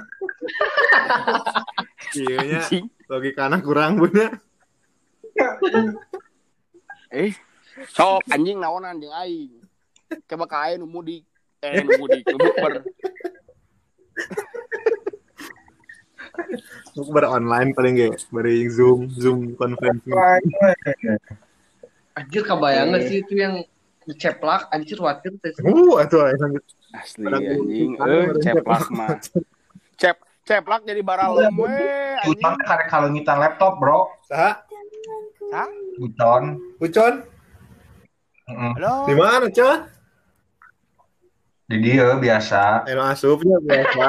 Iya 2.12 2.68
Logikana 3.08 3.64
kurang 3.64 3.96
punya. 3.96 4.28
Eh, 7.08 7.32
sok 7.88 8.28
anjing 8.28 8.60
naonan 8.60 9.00
jeung 9.00 9.16
aing. 9.16 9.59
Coba 10.26 10.44
ka 10.46 10.58
aing 10.66 10.80
nu 10.82 10.86
mudik. 10.86 11.22
Eh, 11.60 11.82
nu 11.84 11.90
mudik, 11.98 12.24
nu 12.26 12.38
bukber. 12.38 12.72
Bukber 16.94 17.24
online 17.30 17.70
paling 17.74 17.94
ge 17.96 18.08
bari 18.30 18.66
Zoom, 18.70 19.06
Zoom 19.12 19.54
conferencing. 19.54 20.14
anjir 22.10 22.42
kebayang 22.44 22.90
sih 23.06 23.22
itu 23.22 23.38
yang 23.38 23.62
diceplak 24.04 24.66
anjir 24.74 24.98
watir 24.98 25.32
teh. 25.40 25.54
Uh, 25.62 26.02
atuh 26.02 26.26
lanjut. 26.26 26.64
Asli 26.90 27.24
anjing. 27.30 27.90
Eh, 27.96 28.26
ceplak 28.42 28.86
mah. 28.90 29.16
Cep 29.96 30.16
ceplak 30.44 30.82
jadi 30.82 31.00
baralem 31.00 31.54
we 31.54 31.70
Utang 32.28 32.58
anjing. 32.58 32.60
teh 32.60 32.66
karek 32.66 32.88
kalengitan 32.90 33.36
laptop, 33.38 33.78
Bro. 33.78 34.10
Saha? 34.26 34.60
Hah? 35.50 35.68
Buton. 35.98 36.42
Ucon, 36.80 37.14
Heeh. 38.48 38.72
Halo. 38.78 38.92
di 39.06 39.14
mana, 39.18 39.46
Con? 39.50 39.78
Di 41.70 41.76
dia 41.78 42.18
biasa. 42.18 42.82
Eno 42.90 43.06
asupnya 43.06 43.62
biasa. 43.62 44.04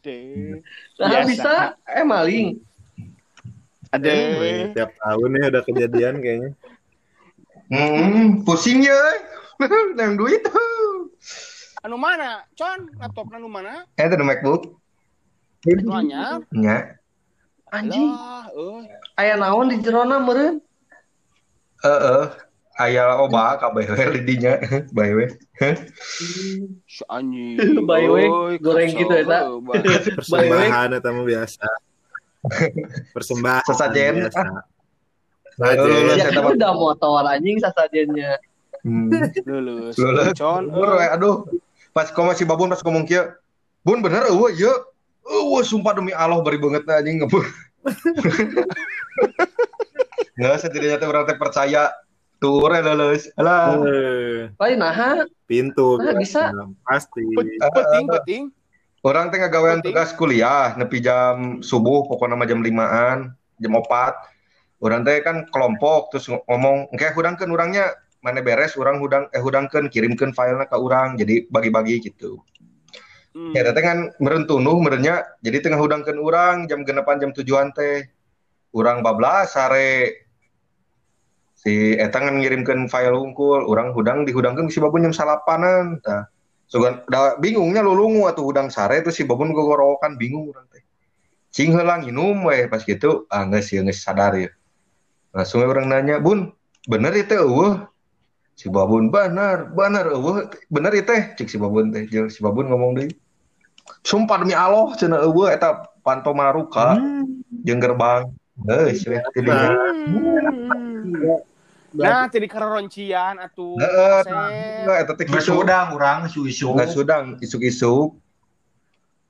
Deh. 0.00 0.60
Nah, 0.96 1.08
Biasa. 1.12 1.28
bisa 1.28 1.52
eh 1.84 2.04
maling. 2.04 2.56
Ada. 3.92 4.10
Wih, 4.40 4.72
Tiap 4.72 4.90
tahun 4.96 5.28
nih 5.32 5.42
ada 5.48 5.60
kejadian 5.60 6.14
kayaknya. 6.24 6.50
Hmm, 7.68 8.44
pusing 8.44 8.84
ya. 8.84 8.96
Nang 9.96 10.16
duit. 10.16 10.40
Anu 11.84 12.00
mana? 12.00 12.48
Con, 12.56 12.88
laptop 12.96 13.28
anu 13.32 13.48
mana? 13.48 13.84
Eh, 13.96 14.08
itu 14.08 14.24
MacBook. 14.24 14.76
Anu 15.68 15.92
anyar. 15.94 16.40
Nya. 16.52 16.96
Anjing, 17.72 18.06
Lah, 18.14 18.46
euy. 18.54 18.86
aya 19.18 19.34
naon 19.34 19.66
di 19.66 19.82
jerona 19.82 20.22
meureun? 20.22 20.62
Heeh. 21.82 22.24
Aya 22.24 22.30
oba 22.30 22.52
kabeh 22.74 23.84
we 23.86 24.04
di 24.18 24.20
dinya. 24.34 24.58
Bae 24.90 25.12
we. 25.14 25.26
Anjing. 27.06 27.56
By 27.88 28.02
the 28.02 28.10
way, 28.10 28.26
Euy, 28.26 28.54
goreng 28.58 28.90
gitu 28.90 29.14
Bang. 29.26 29.62
Persembahan 30.18 30.88
eta 30.98 31.08
mah 31.14 31.24
biasa. 31.24 31.66
Persembahan. 33.14 33.62
Sesajen. 33.70 34.14
biasa. 34.26 34.42
Lulus, 35.54 36.18
Sesajen. 36.18 36.18
Ya 36.18 36.24
eta 36.34 36.40
mah. 36.42 36.50
udah 36.54 36.72
motor 36.74 37.22
anjing 37.30 37.62
sasajennya. 37.62 38.38
Hmm. 38.82 39.08
Lulus. 39.46 39.94
Lulus. 39.96 40.34
Con, 40.34 40.68
Bener, 40.68 40.90
we. 40.98 41.06
aduh. 41.08 41.36
Pas 41.94 42.10
kau 42.10 42.26
masih 42.26 42.42
babun 42.42 42.66
pas 42.74 42.82
ngomong 42.82 43.06
kieu. 43.06 43.22
Bun 43.86 44.02
bener 44.02 44.26
eueuh 44.34 44.50
ieu. 44.50 44.74
Eueuh 45.24 45.62
sumpah 45.62 45.94
demi 45.94 46.10
Allah 46.10 46.42
bari 46.42 46.58
banget 46.58 46.82
anjing 46.90 47.22
ngebur. 47.22 47.46
Nggak 50.34 50.58
setidaknya 50.58 50.98
teh 50.98 51.08
urang 51.08 51.24
teh 51.24 51.38
percaya. 51.38 51.94
Tuh 52.38 52.60
we 52.60 52.68
lulus. 52.76 53.30
Alah. 53.34 53.78
Eh, 53.80 54.40
Lain 54.60 54.76
naha, 54.76 55.24
Pintu. 55.46 55.96
Nah, 55.96 56.12
bisa. 56.12 56.50
Pasti. 56.84 57.24
Pe- 57.32 57.56
Peting, 57.58 58.06
peting. 58.10 58.42
Orang 59.04 59.28
teh 59.28 59.36
ngagawean 59.36 59.84
Penting. 59.84 59.92
tugas 59.92 60.16
kuliah 60.16 60.72
nepi 60.74 60.96
jam 60.98 61.60
subuh 61.60 62.08
pokoknya 62.08 62.40
mah 62.40 62.48
jam 62.48 62.64
limaan 62.64 63.36
jam 63.60 63.76
opat 63.76 64.16
orang 64.80 65.04
teh 65.04 65.20
kan 65.20 65.44
kelompok 65.52 66.08
terus 66.08 66.24
ngomong 66.48 66.88
engke 66.88 67.12
hudangkeun 67.12 67.52
urangnya 67.52 67.92
mana 68.24 68.40
beres 68.40 68.80
orang 68.80 68.96
hudang 68.96 69.28
eh 69.28 69.44
hudangkeun 69.44 69.92
kirimkeun 69.92 70.32
filenya 70.32 70.64
ke 70.64 70.76
orang 70.80 71.20
jadi 71.20 71.44
bagi-bagi 71.52 72.00
gitu 72.00 72.40
Hmm. 73.36 73.52
ya 73.52 73.66
teh 73.68 73.84
kan 73.84 74.08
meureun 74.24 74.48
tunuh 74.48 74.80
meureunnya 74.80 75.26
jadi 75.44 75.60
tengah 75.60 75.84
hudangkeun 75.84 76.16
urang 76.16 76.64
jam 76.64 76.80
genepan 76.80 77.20
jam 77.20 77.28
tujuan 77.36 77.76
teh 77.76 78.08
urang 78.72 79.04
bablas 79.04 79.52
sare 79.52 80.23
si 81.64 81.96
eta 81.96 82.20
kan 82.20 82.36
ngirimkeun 82.36 82.92
file 82.92 83.16
unggul 83.16 83.64
urang 83.64 83.96
hudang 83.96 84.28
dihudangkeun 84.28 84.68
si 84.68 84.84
babun 84.84 85.08
jam 85.08 85.16
salapanan 85.16 85.98
tah 86.04 86.28
Sugan, 86.64 87.04
da, 87.06 87.36
bingungnya 87.36 87.84
lulungu 87.84 88.24
atau 88.24 88.48
udang 88.48 88.72
sare 88.72 89.04
itu 89.04 89.12
si 89.12 89.22
babun 89.28 89.52
gogorokan 89.52 90.16
bingung 90.16 90.48
urang 90.48 90.64
teh. 90.72 90.80
Cing 91.54 91.70
heula 91.70 92.00
nginum 92.00 92.42
we 92.48 92.66
pas 92.66 92.82
gitu, 92.82 93.28
ah 93.30 93.46
geus 93.46 93.70
sih 93.70 93.78
geus 93.84 94.00
sadar 94.00 94.34
ya. 94.34 94.50
Langsung 95.30 95.62
we 95.62 95.70
urang 95.70 95.86
nanya, 95.92 96.18
"Bun, 96.18 96.50
bener 96.88 97.14
itu 97.14 97.36
eueuh?" 97.36 97.84
Si 98.56 98.72
babun, 98.72 99.12
"Bener, 99.12 99.70
bener 99.70 100.18
eueuh, 100.18 100.50
bener 100.66 100.92
itu 100.98 101.14
teh." 101.14 101.22
Cik 101.36 101.48
si 101.52 101.56
babun 101.60 101.92
teh, 101.92 102.08
si 102.10 102.40
babun 102.40 102.66
ngomong 102.72 102.98
deui. 102.98 103.12
Sumpah 104.02 104.40
demi 104.40 104.56
Allah 104.56 104.96
cenah 104.96 105.20
eueuh 105.20 105.52
eta 105.52 105.94
panto 106.00 106.32
maruka 106.32 106.96
jeung 107.62 107.78
gerbang. 107.78 108.32
Teh 108.66 108.98
dinya. 109.36 109.78
Nah, 111.94 112.26
jadi 112.26 112.46
keroncian 112.50 113.38
atuh. 113.38 113.78
Heeh, 113.78 114.26
Asep. 114.26 114.34
nah, 114.82 114.98
orang 115.94 116.26
isu-isu. 116.26 116.74
Nggak 116.74 116.90
sudang 116.90 117.24
isuk-isuk. 117.38 118.18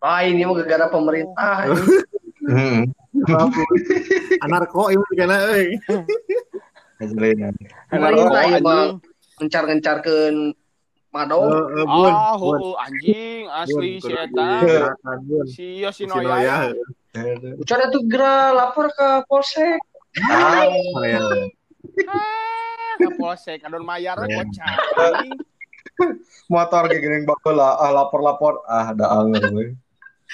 Ah 0.00 0.24
ini 0.24 0.44
mah 0.44 0.52
gara-gara 0.60 0.88
pemerintah. 0.88 1.68
anjing. 1.68 1.76
Heeh. 2.52 2.84
Anarko 4.44 4.92
ieu 4.92 5.04
kana 5.16 5.36
euy. 5.52 5.76
Hasilna. 7.00 7.52
Pemerintah 7.88 8.42
mah 8.60 8.60
anjing. 8.60 9.00
ngencar-ngencarkeun 9.40 10.36
madong. 11.12 11.48
Eh, 11.48 11.80
eh, 11.80 11.84
Bun. 11.84 12.12
Ah, 12.12 12.36
Bun. 12.36 12.60
anjing 12.80 13.44
asli 13.48 13.90
Bun, 14.00 14.04
si 14.08 14.12
eta. 14.12 14.48
digerakan, 14.60 15.18
Bun. 15.28 15.44
Si 15.48 15.52
Si 15.52 15.66
Yoshinoya. 15.84 16.28
Noya. 16.32 16.56
Ucan 17.60 17.80
itu 17.86 17.98
geura 18.10 18.56
lapor 18.56 18.88
ke 18.92 19.08
polsek. 19.28 19.80
Ah, 20.24 20.66
Ya. 22.94 23.06
Ah, 23.06 23.10
ke 23.10 23.18
polsek 23.18 23.60
adon 23.66 23.82
mayar 23.82 24.18
kocak. 24.18 24.74
anjing. 24.98 25.34
motor 26.54 26.90
kayak 26.90 27.02
gini 27.02 27.16
baheula 27.22 27.78
ah 27.78 27.90
lapor-lapor 27.94 28.66
ah 28.66 28.90
ada 28.90 29.06
anger 29.22 29.74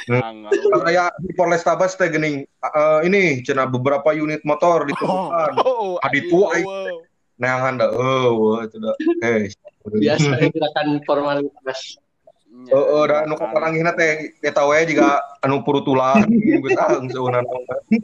aya 0.88 1.12
di 1.20 1.32
Polrestabes 1.36 1.92
teh 1.98 2.08
geuning 2.08 2.46
eh, 2.46 3.00
ini 3.04 3.44
cenah 3.44 3.68
beberapa 3.68 4.16
unit 4.16 4.40
motor 4.48 4.88
ditemukan. 4.88 5.60
Oh, 5.60 6.00
Adi 6.00 6.24
anjing, 6.24 6.30
tua, 6.32 6.46
aing. 6.56 6.64
eueuh. 6.64 7.00
Neangan 7.36 7.74
da 7.76 7.86
eueuh 7.92 8.64
itu 8.64 8.76
da. 8.80 8.92
Hei. 9.20 9.52
Biasa 10.04 10.40
gerakan 10.40 10.88
formalitas. 11.04 12.00
Nya. 12.48 12.72
Oh, 12.72 13.02
oh, 13.02 13.02
da 13.04 13.28
nu 13.28 13.36
kaparanggihna 13.36 13.92
teh 13.92 14.32
eta 14.40 14.64
we 14.64 14.88
juga 14.88 15.20
anu 15.44 15.60
purutulan 15.66 16.24
geus 16.28 16.72
ah 16.80 16.96
seueunan. 16.96 17.44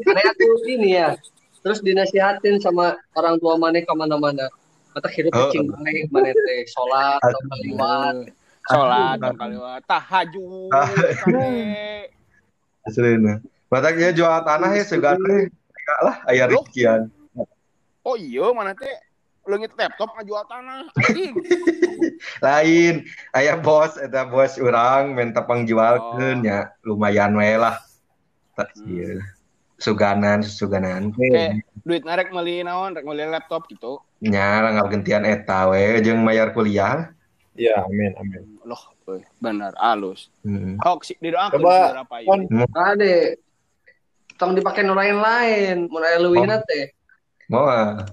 Mana 0.04 0.30
tuh 0.36 0.68
ini 0.68 1.00
ya. 1.00 1.16
Terus 1.66 1.82
dinasihatin 1.82 2.62
sama 2.62 2.94
orang 3.12 3.42
tua 3.42 3.58
mana 3.58 3.82
ke 3.82 3.90
mana-mana. 3.90 4.46
Mata 4.94 5.10
hidup 5.10 5.34
Oh. 5.34 5.50
cing 5.50 5.66
mana 5.66 5.90
mana 6.08 6.30
teh 6.30 6.62
sholat 6.64 7.18
atau 7.18 7.40
kaliwat. 7.50 8.14
Sholat 8.64 9.14
dong 9.18 9.34
kaliwat. 9.34 9.80
Tahajud. 9.82 10.70
kade. 10.70 12.06
Aslinya. 12.86 13.42
Batak 13.66 13.98
ya 13.98 14.14
jual 14.14 14.46
tanah 14.46 14.70
ya 14.72 14.84
segan 14.86 15.18
teh. 15.18 15.50
Enggak 15.50 16.00
lah 16.00 16.16
aya 16.24 16.46
Loh. 16.46 16.62
rikian. 16.62 17.10
Oh 18.00 18.14
iya 18.14 18.46
mana 18.54 18.70
teh 18.72 18.94
leungit 19.42 19.74
laptop 19.74 20.14
ngajual 20.14 20.46
tanah 20.46 20.86
anjing. 21.02 21.34
Lain 22.46 22.94
aya 23.34 23.58
bos 23.58 23.98
eta 23.98 24.22
bos 24.22 24.54
urang 24.56 25.18
minta 25.18 25.42
pangjualkeun 25.42 26.40
Oh. 26.40 26.46
ya 26.46 26.70
lumayan 26.86 27.34
we 27.34 27.58
lah. 27.58 27.74
Tak 28.54 28.70
Hmm. 28.78 29.18
Suganan, 29.76 30.40
suganan. 30.40 31.12
Oke, 31.12 31.60
duit 31.84 32.00
narek 32.00 32.32
meuli 32.32 32.64
naon, 32.64 32.96
rek 32.96 33.04
meuli 33.04 33.28
laptop 33.28 33.68
gitu. 33.68 34.00
Nya 34.24 34.64
lah 34.64 34.72
gentian 34.88 35.28
eta 35.28 35.68
we 35.68 36.00
jeung 36.00 36.24
mayar 36.24 36.56
kuliah. 36.56 37.12
Ya, 37.56 37.84
amin, 37.84 38.12
amin. 38.16 38.42
Loh, 38.64 38.80
euy, 39.08 39.24
bener 39.40 39.72
alus. 39.76 40.32
Hmm. 40.44 40.76
Hoax 40.80 41.16
didoakeun 41.20 41.60
Coba, 41.60 41.76
berapa 42.04 42.16
Kon. 42.24 42.40
ini. 42.48 42.64
Ade. 42.72 43.16
Tong 44.36 44.52
dipakai 44.52 44.84
nu 44.84 44.92
lain-lain. 44.92 45.88
Mun 45.88 46.04
aya 46.04 46.20
leuwihna 46.20 46.60
teh. 46.64 46.92
Moal. 47.48 48.04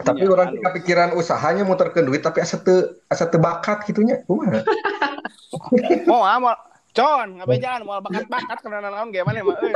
Tapi 0.00 0.24
Iya, 0.24 0.32
orang 0.32 0.48
kepikiran 0.56 1.10
usahanya 1.18 1.66
muterkeun 1.66 2.08
duit 2.08 2.24
tapi 2.24 2.40
asa 2.40 2.56
teu 2.56 3.02
asa 3.10 3.26
teu 3.26 3.42
bakat 3.42 3.84
gitunya. 3.84 4.22
Kumaha? 4.24 4.62
Mau 6.10 6.22
ah, 6.22 6.56
Con, 6.90 7.38
ngabejaan 7.38 7.86
mau 7.86 8.02
bakat-bakat 8.02 8.66
karena 8.66 8.90
naon 8.90 9.14
gimana 9.14 9.46
mah 9.46 9.54
euy. 9.62 9.70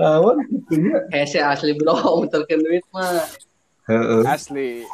Lawan. 0.00 0.40
Hese 1.12 1.44
asli 1.44 1.76
bro, 1.76 2.24
muterkeun 2.24 2.64
duit 2.64 2.80
mah. 2.96 3.20
Heeh. 3.84 4.24
Asli. 4.24 4.88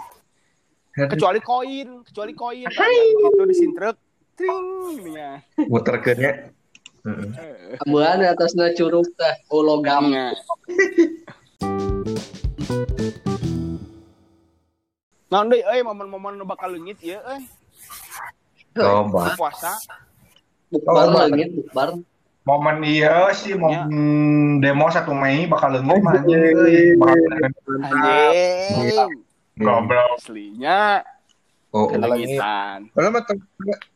Kecuali 0.98 1.38
koin, 1.38 2.02
kecuali 2.02 2.34
koin. 2.34 2.66
Gitu 2.66 3.46
disintrek. 3.46 3.94
Tring 4.34 5.14
nya. 5.14 5.38
Muterkeun 5.70 6.18
ya. 6.18 6.50
Heeh. 7.06 7.30
Eh, 7.38 7.78
Ambuhan 7.86 8.26
atasna 8.26 8.74
curug 8.74 9.06
teh. 9.14 9.34
Oh 9.54 9.62
logam. 9.62 10.10
nya. 10.10 10.34
Nah, 15.28 15.44
deui 15.44 15.60
euy 15.60 15.84
momen-momen 15.84 16.40
nu 16.40 16.48
bakal 16.48 16.72
leungit 16.74 16.98
ieu 17.04 17.20
euy. 17.22 17.44
Coba. 18.80 19.34
Puasa. 19.34 19.72
Bukbar 20.68 20.92
Oh, 21.00 21.24
leungit, 21.24 21.48
bukbar. 21.54 21.88
momen 22.44 22.80
iya 22.80 23.28
sih 23.32 23.52
momen 23.52 23.88
demo 24.58 24.88
1 24.88 25.04
Mei 25.12 25.44
bakal 25.44 25.76
leungit 25.76 26.00
mah 26.00 26.12
anjing. 26.14 26.96
Anjing. 27.82 29.10
Goblok. 29.58 30.16
Aslinya 30.16 31.02
Oh, 31.68 31.84
oh. 31.84 31.92
kelengitan. 31.92 32.88
Padahal 32.92 33.12
mah 33.12 33.24
teng- 33.24 33.44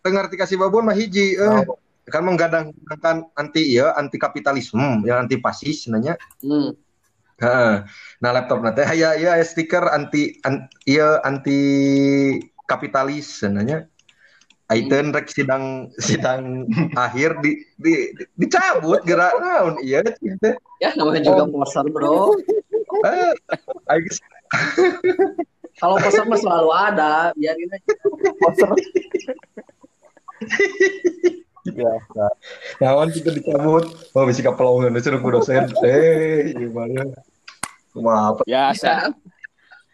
teu 0.04 0.10
ngarti 0.10 0.36
kasih 0.36 0.56
babon 0.56 0.84
mah 0.84 0.92
hiji 0.92 1.34
eh. 1.34 1.64
Kan 2.04 2.26
menggadang-gadangkan 2.26 3.30
anti 3.32 3.72
ya, 3.72 3.94
anti 3.94 4.18
kapitalisme, 4.18 5.06
yang 5.06 5.24
anti 5.24 5.38
fasis 5.38 5.86
nanya. 5.86 6.18
Hmm. 6.42 6.74
Heeh. 7.38 7.74
Nah, 8.18 8.30
laptop 8.30 8.58
nanti 8.60 8.82
aya 8.82 9.14
ya 9.14 9.38
stiker 9.40 9.86
anti 9.86 10.36
an, 10.42 10.66
iya 10.84 11.22
anti 11.22 11.58
kapitalis 12.66 13.46
nanya. 13.46 13.86
Aiten 14.72 15.12
rek 15.12 15.28
sidang 15.28 15.92
sidang 16.00 16.64
akhir 17.04 17.36
di, 17.44 17.60
di, 17.76 18.16
di- 18.16 18.28
dicabut 18.40 19.04
gerak 19.04 19.36
naon 19.36 19.76
iya 19.84 20.00
teh. 20.00 20.56
Ya 20.80 20.96
namanya 20.96 21.20
juga 21.20 21.44
poster 21.48 21.84
bro. 21.88 22.32
Eh, 22.92 23.32
Kalau 25.80 25.96
poster 25.96 26.28
mah 26.28 26.36
selalu 26.36 26.70
ada, 26.76 27.32
biarin 27.32 27.72
aja. 27.72 27.88
Biasa. 31.62 32.26
naon 32.82 33.08
kita 33.14 33.30
dicabut. 33.32 33.86
Oh, 34.12 34.26
bisa 34.26 34.42
kapelongan 34.42 34.98
suruh 34.98 35.22
ku 35.22 35.30
dosen. 35.30 35.70
Eh, 35.86 36.52
gimana? 36.52 37.06
Maaf. 37.96 38.42
Biasa. 38.44 39.14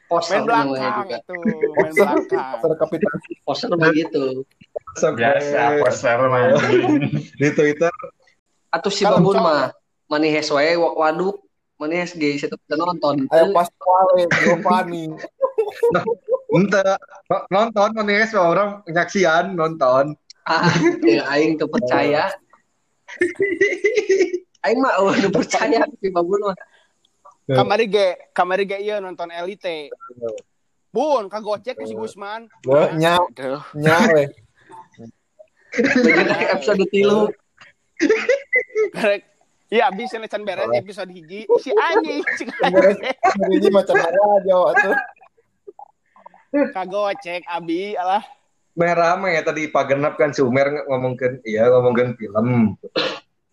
Poster 0.09 0.41
Main 0.41 0.49
namanya 0.49 1.05
belakang 1.05 1.05
juga. 1.05 1.19
itu, 1.21 1.35
main 1.77 1.93
belakang. 1.93 2.25
Poster 2.33 2.73
kapitalis. 2.81 3.25
Poster 3.45 3.69
begitu. 3.77 4.25
Biasa 4.97 5.83
poster 5.85 6.19
mah 6.27 6.57
di 7.37 7.49
Twitter 7.53 7.93
Atau 8.73 8.89
si 8.93 9.05
babun 9.05 9.37
mah 9.41 9.73
manihes 10.09 10.49
wae 10.49 10.77
wa- 10.77 10.97
waduk 10.97 11.45
manihes 11.79 12.17
ge 12.17 12.37
situ 12.41 12.57
nonton. 12.75 13.29
Ayo 13.31 13.53
pas 13.55 13.69
wale, 13.85 14.27
Giovanni. 14.41 15.09
ente 16.49 16.83
no- 17.29 17.47
nonton 17.53 18.09
ya 18.09 18.25
orang 18.41 18.83
nyaksian 18.89 19.55
nonton. 19.55 20.17
Ah, 20.49 20.65
ya, 21.05 21.29
aing 21.29 21.61
tuh 21.61 21.69
percaya. 21.69 22.33
Aing 24.67 24.83
mah 24.83 24.99
oh, 24.99 25.15
nu 25.15 25.31
percaya 25.31 25.87
si 26.03 26.09
babun 26.11 26.51
mah. 26.51 26.57
Kamari 27.49 27.87
ge, 27.89 28.19
kamari 28.37 28.65
ge 28.69 28.81
iya 28.81 28.99
nonton 29.01 29.31
Elite. 29.33 29.89
Bun, 30.93 31.29
kagocek 31.29 31.79
si 31.85 31.95
Gusman. 31.95 32.49
Loh, 32.65 32.91
nya, 32.97 33.21
Aduh. 33.21 33.61
nya 33.77 34.09
we. 34.13 34.25
Begitu 34.29 34.48
episode 36.53 36.85
tilu. 36.89 37.33
Karek 38.95 39.23
Iya, 39.69 39.93
bisa 39.93 40.17
necan 40.17 40.49
beres 40.49 40.73
episode 40.73 41.13
hiji. 41.13 41.45
Si 41.61 41.69
Beres. 42.73 42.97
Ini 43.53 43.69
macam 43.69 44.01
apa 44.01 44.41
Jawa 44.49 44.73
tuh. 44.73 44.97
kagocek 46.73 47.45
abi 47.45 47.93
alah. 47.93 48.25
Merah 48.73 49.21
mah 49.21 49.29
ya 49.29 49.45
tadi 49.45 49.69
pagenap 49.69 50.17
kan 50.17 50.33
si 50.33 50.41
Umer 50.41 50.73
ng- 50.73 50.89
ngomongkeun 50.89 51.45
iya 51.45 51.69
ngomongkeun 51.69 52.17
film. 52.17 52.81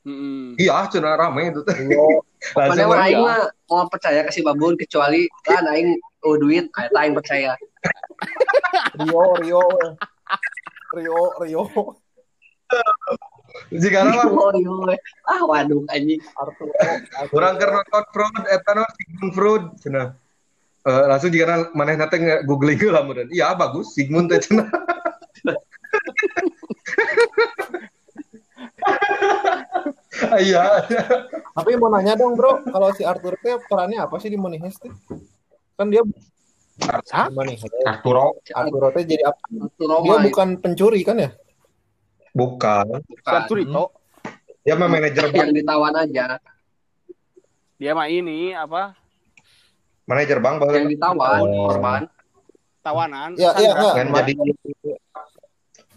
Heeh. 0.07 0.55
Iya 0.55 0.87
cenah 0.87 1.19
rame 1.19 1.51
itu 1.51 1.67
teh. 1.67 1.75
Mana 1.83 2.07
Langsung 2.71 2.87
mah 2.87 2.95
mah, 2.95 3.03
aing 3.03 3.19
mah 3.19 3.39
mau 3.67 3.83
percaya 3.91 4.23
ke 4.23 4.31
si 4.31 4.39
babun 4.39 4.79
kecuali 4.79 5.27
kan 5.43 5.67
aing 5.67 5.99
oh 6.23 6.39
duit, 6.39 6.71
aing 6.95 7.11
percaya. 7.11 7.59
Rio, 9.03 9.35
Rio. 9.43 9.63
Rio, 10.95 11.19
Rio. 11.43 11.63
Jika 13.71 14.03
mah 14.03 14.27
iya. 14.57 14.97
Ah, 15.25 15.41
waduh 15.47 15.83
anjing. 15.89 16.21
Arturo. 16.37 16.71
urang 17.31 17.55
keur 17.57 17.71
nonton 17.71 18.03
Freud 18.11 18.43
eta 18.51 18.71
no 18.75 18.83
Sigmund 18.97 19.31
Freud 19.33 19.63
cenah. 19.81 20.07
Eh, 20.85 21.03
langsung 21.09 21.33
jika 21.33 21.73
maneh 21.73 21.97
nate 21.97 22.17
googling 22.45 22.77
lah 22.91 23.01
meureun. 23.01 23.29
Iya 23.33 23.55
bagus 23.57 23.95
Sigmund 23.95 24.29
teh 24.31 24.41
cenah. 24.41 24.67
Iya. 30.35 30.87
Tapi 31.51 31.71
mau 31.75 31.91
nanya 31.91 32.15
dong 32.15 32.39
bro, 32.39 32.63
kalau 32.71 32.89
si 32.95 33.03
Arthur 33.03 33.35
teh 33.39 33.59
perannya 33.67 33.99
apa 33.99 34.15
sih 34.19 34.31
di 34.31 34.39
Money 34.39 34.63
Heist? 34.63 34.83
Kan 35.75 35.91
dia. 35.91 36.01
Arturo 37.87 38.39
Arturo 38.51 38.87
teh 38.95 39.03
jadi 39.03 39.27
apa? 39.27 39.43
Itu 39.51 39.83
Dia 39.87 40.17
bukan 40.23 40.59
pencuri 40.59 41.03
kan 41.03 41.19
ya? 41.19 41.29
Bukan. 42.35 42.99
Sarturito. 43.23 43.95
Dia 44.67 44.75
mah 44.75 44.91
manajer 44.91 45.29
bank, 45.31 45.39
yang 45.39 45.53
ditawan 45.55 45.93
aja, 45.95 46.41
Dia 47.79 47.91
mah 47.95 48.07
ini 48.11 48.51
apa? 48.51 48.97
manajer 50.05 50.37
bank 50.37 50.61
bahkan 50.61 50.85
yang 50.85 50.91
ditawan 50.93 51.39
Oh. 51.41 51.65
korban. 51.71 52.01
Tawanan. 52.85 53.33
Ya, 53.39 53.49
iya, 53.57 53.73
kan 53.73 54.07
jadi 54.13 54.33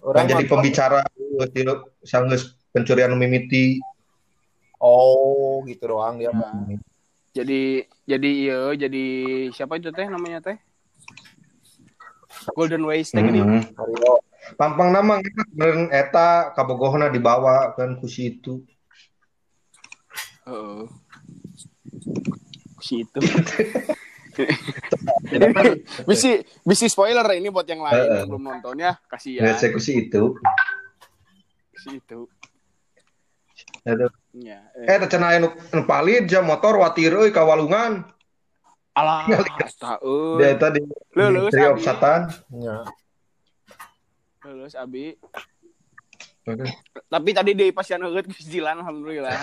Orang 0.01 0.25
jadi 0.25 0.45
pembicara 0.49 1.05
geus 1.13 1.53
sanggeus 2.07 2.57
pencurian 2.73 3.13
mimiti. 3.19 3.83
Oh, 4.81 5.61
gitu 5.69 5.91
doang 5.91 6.17
dia. 6.17 6.31
mah. 6.33 6.49
Nah, 6.55 6.79
jadi 7.35 7.85
jadi 8.09 8.31
iya 8.31 8.59
jadi 8.79 9.05
siapa 9.53 9.77
itu 9.77 9.91
teh 9.93 10.07
namanya 10.09 10.41
teh? 10.41 10.57
Golden 12.57 12.87
Ways 12.89 13.13
teh 13.13 13.21
gini. 13.21 13.43
Hmm. 13.43 13.61
Rio. 13.75 14.23
Pampang 14.57 14.95
nama 14.95 15.21
beneran 15.53 15.93
eta 15.93 16.55
kabogohna 16.57 17.13
dibawa 17.13 17.75
kan 17.77 17.99
ku 18.01 18.09
situ. 18.09 18.65
Heeh. 20.49 20.83
Si 22.81 23.05
itu. 23.05 23.21
Jadi 25.29 25.45
kan 25.51 25.65
Bisi 26.07 26.39
bisi 26.63 26.87
spoiler 26.87 27.27
ini 27.35 27.51
buat 27.51 27.67
yang 27.67 27.83
lain 27.83 27.99
Heeh. 27.99 28.19
yang 28.23 28.31
belum 28.31 28.45
nonton 28.47 28.79
ya. 28.79 28.95
Ya. 28.97 29.09
Kasihan. 29.11 29.51
Eksekusi 29.53 30.09
itu. 30.09 30.39
Si 31.75 31.99
itu. 31.99 32.31
Aduh. 33.85 34.11
Ya. 34.39 34.63
Eh, 34.79 34.97
teu 35.03 35.11
cenah 35.11 35.35
anu 35.37 35.49
anu 35.75 35.83
palid 35.85 36.31
jam 36.31 36.47
motor 36.47 36.79
watir 36.79 37.13
euy 37.13 37.35
ka 37.35 37.43
walungan. 37.43 38.07
Alah, 38.95 39.27
eta 39.31 39.99
Dia 40.39 40.59
tadi 40.59 40.83
of 40.83 41.55
abi. 41.55 41.83
Satan. 41.83 42.21
Ya. 42.59 42.83
Leuleus 44.49 44.73
abi. 44.73 45.13
Oke. 46.49 46.65
Tapi 46.97 47.31
tadi 47.37 47.53
di 47.53 47.69
pasian 47.69 48.01
eueuh 48.01 48.25
geus 48.25 48.49
jilan 48.49 48.81
alhamdulillah. 48.81 49.37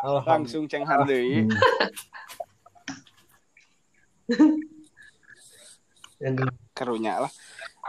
Alhamdulillah. 0.00 0.24
Langsung 0.24 0.64
cenghar 0.64 1.04
deui. 1.04 1.44
Karunya 6.72 7.20
lah. 7.20 7.32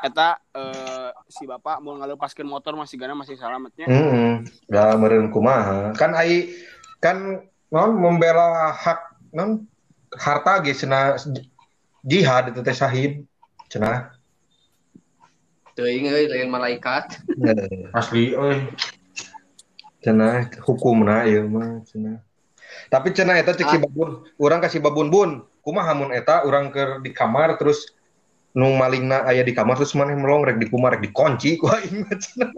Eta 0.03 0.43
eh, 0.51 1.15
si 1.31 1.47
bapak 1.47 1.79
mau 1.79 1.95
ngalepaskeun 1.95 2.51
motor 2.51 2.75
masih 2.75 2.99
gana 2.99 3.15
masih 3.15 3.39
salametnya. 3.39 3.87
Hmm, 3.87 4.43
da 4.67 4.99
meureun 4.99 5.31
kumaha. 5.31 5.95
Kan 5.95 6.11
ai 6.11 6.51
kan 6.99 7.47
non 7.71 7.95
membela 7.95 8.75
hak 8.75 9.31
non 9.31 9.63
harta 10.19 10.59
ge 10.67 10.75
cenah 10.75 11.15
jihad 12.03 12.51
itu 12.51 12.59
teh 12.59 12.75
syahid 12.75 13.23
cenah. 13.71 14.14
Teuing 15.75 16.07
euy 16.07 16.31
lain 16.31 16.47
malaikat. 16.47 17.19
Asli 17.91 18.31
euy. 18.31 18.63
Cenah 19.99 20.47
hukumna 20.63 21.27
ieu 21.27 21.43
mah 21.51 21.83
cenah. 21.83 22.23
Tapi 22.87 23.11
cenah 23.11 23.35
eta 23.35 23.51
cek 23.51 23.67
si 23.67 23.77
babun, 23.83 24.23
urang 24.39 24.63
kasih 24.63 24.79
babun 24.79 25.11
bun. 25.11 25.43
Kumaha 25.67 25.91
mun 25.91 26.15
eta 26.15 26.47
urang 26.47 26.71
keur 26.71 27.03
di 27.03 27.11
kamar 27.11 27.59
terus 27.59 27.91
nu 28.55 28.71
malingna 28.79 29.27
aya 29.27 29.43
di 29.43 29.51
kamar 29.51 29.75
terus 29.75 29.91
maneh 29.99 30.15
melong 30.15 30.47
rek 30.47 30.63
di 30.63 30.71
kumar 30.71 30.95
rek 30.95 31.11
dikunci 31.11 31.59
ku 31.59 31.67
aing 31.67 32.07
mah 32.07 32.15
cenah. 32.23 32.51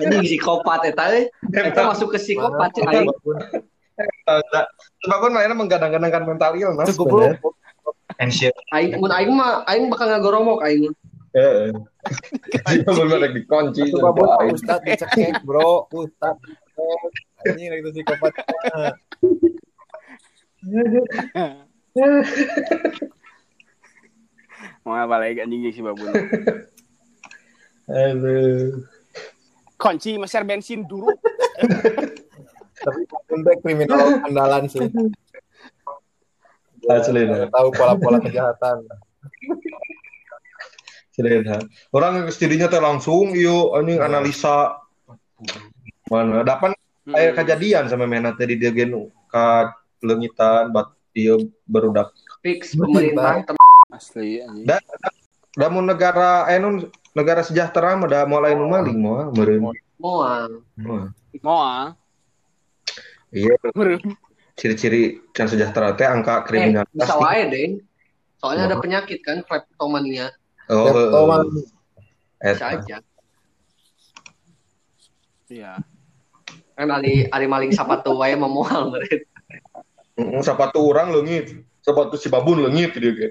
Anjing 0.00 0.24
psikopat 0.24 0.80
eta 0.88 1.12
euy. 1.12 1.28
Eta 1.52 1.92
masuk 1.92 2.16
ke 2.16 2.18
psikopat 2.24 2.72
cek 2.72 2.88
aing. 2.88 3.12
Sebab 5.04 5.18
pun 5.20 5.32
mainnya 5.32 5.54
menggadang-gadangkan 5.54 6.24
mental 6.26 6.52
illness. 6.58 6.88
Cukup 6.94 7.06
lu. 7.10 7.18
bener. 7.30 7.38
Anxious. 8.22 8.54
Aing 8.70 9.00
mun 9.02 9.10
aing 9.10 9.32
mah 9.34 9.66
aing 9.66 9.90
bakal 9.90 10.06
ngagoromok 10.10 10.62
aing. 10.66 10.94
Heeh. 11.34 11.74
Pun 12.86 13.10
rek 13.10 13.34
dikunci. 13.34 13.90
Coba 13.90 14.14
bro, 14.14 14.38
Ustad 14.54 14.86
dicekek, 14.86 15.42
bro. 15.42 15.90
Ustad. 15.90 16.38
Ini 17.42 17.82
itu 17.82 17.90
psikopat. 17.90 18.32
Mau 24.86 24.94
apa 24.94 25.16
lagi 25.18 25.42
anjing 25.42 25.74
si 25.74 25.82
babun. 25.82 26.12
Aduh. 27.90 28.86
Kunci 29.74 30.14
meser 30.16 30.46
bensin 30.46 30.86
dulu. 30.86 31.10
Tapi 32.84 33.00
untuk 33.32 33.56
kriminal 33.64 34.04
andalan 34.28 34.68
sih. 34.68 34.84
Asli 36.84 37.22
dah. 37.24 37.48
Tahu 37.48 37.68
pola-pola 37.72 38.20
kejahatan. 38.20 38.84
Asli 41.16 41.32
dah. 41.40 41.60
Orang 41.96 42.28
ke 42.28 42.32
studinya 42.34 42.68
teh 42.68 42.82
langsung 42.82 43.32
iyo 43.32 43.72
anjing 43.72 44.00
analisa 44.04 44.76
mana 46.12 46.44
dapat 46.44 46.76
Hmm. 47.04 47.12
aya 47.20 47.36
kejadian 47.36 47.84
sama 47.84 48.08
mena 48.08 48.32
teh 48.32 48.48
di 48.48 48.56
Degen 48.56 48.96
ka 49.28 49.76
leungitan 50.00 50.72
bat 50.72 50.88
ieu 51.12 51.52
barudak. 51.68 52.16
Fix 52.40 52.72
pemerintah 52.72 53.44
Asli 53.92 54.40
anjing. 54.40 54.64
Da, 54.64 54.80
da 55.52 55.68
mun 55.68 55.84
negara 55.84 56.48
eh 56.48 56.56
nun 56.56 56.88
negara 57.12 57.44
sejahtera 57.44 57.92
mah 58.00 58.08
da 58.08 58.24
mulai 58.24 58.56
nu 58.56 58.72
maling 58.72 58.96
moal 58.96 59.28
meureun. 59.36 59.76
moal. 60.00 60.64
Moal. 60.80 61.12
Mau 61.44 61.60
ah. 61.60 61.92
Iya, 63.34 63.54
ciri-ciri 64.54 65.18
can 65.34 65.44
sejahtera 65.44 65.92
teh 65.92 66.06
angka 66.06 66.38
Eh, 66.38 66.42
kriminalitas. 66.46 66.94
bisa 66.94 67.14
wae 67.18 67.42
deh. 67.50 67.66
Soalnya 68.38 68.70
ada 68.70 68.76
penyakit 68.78 69.18
kan 69.20 69.42
kleptomania. 69.42 70.30
Oh, 70.70 70.86
Kleptoman. 70.86 71.42
Bisa 72.38 72.46
eta. 72.46 72.64
aja. 72.78 72.96
Iya. 75.50 75.72
Kan 76.74 76.88
ari 76.88 77.26
ari 77.26 77.46
maling 77.46 77.70
sapatu 77.70 78.14
wae 78.14 78.32
mah 78.34 78.46
moal 78.46 78.88
meureun. 78.88 79.20
Heeh, 80.14 80.40
sepatu 80.40 80.78
orang 80.84 81.10
leungit. 81.10 81.58
Sepatu 81.82 82.14
si 82.14 82.28
babun 82.28 82.62
leungit 82.62 82.94
dia 82.94 83.10
ge. 83.10 83.28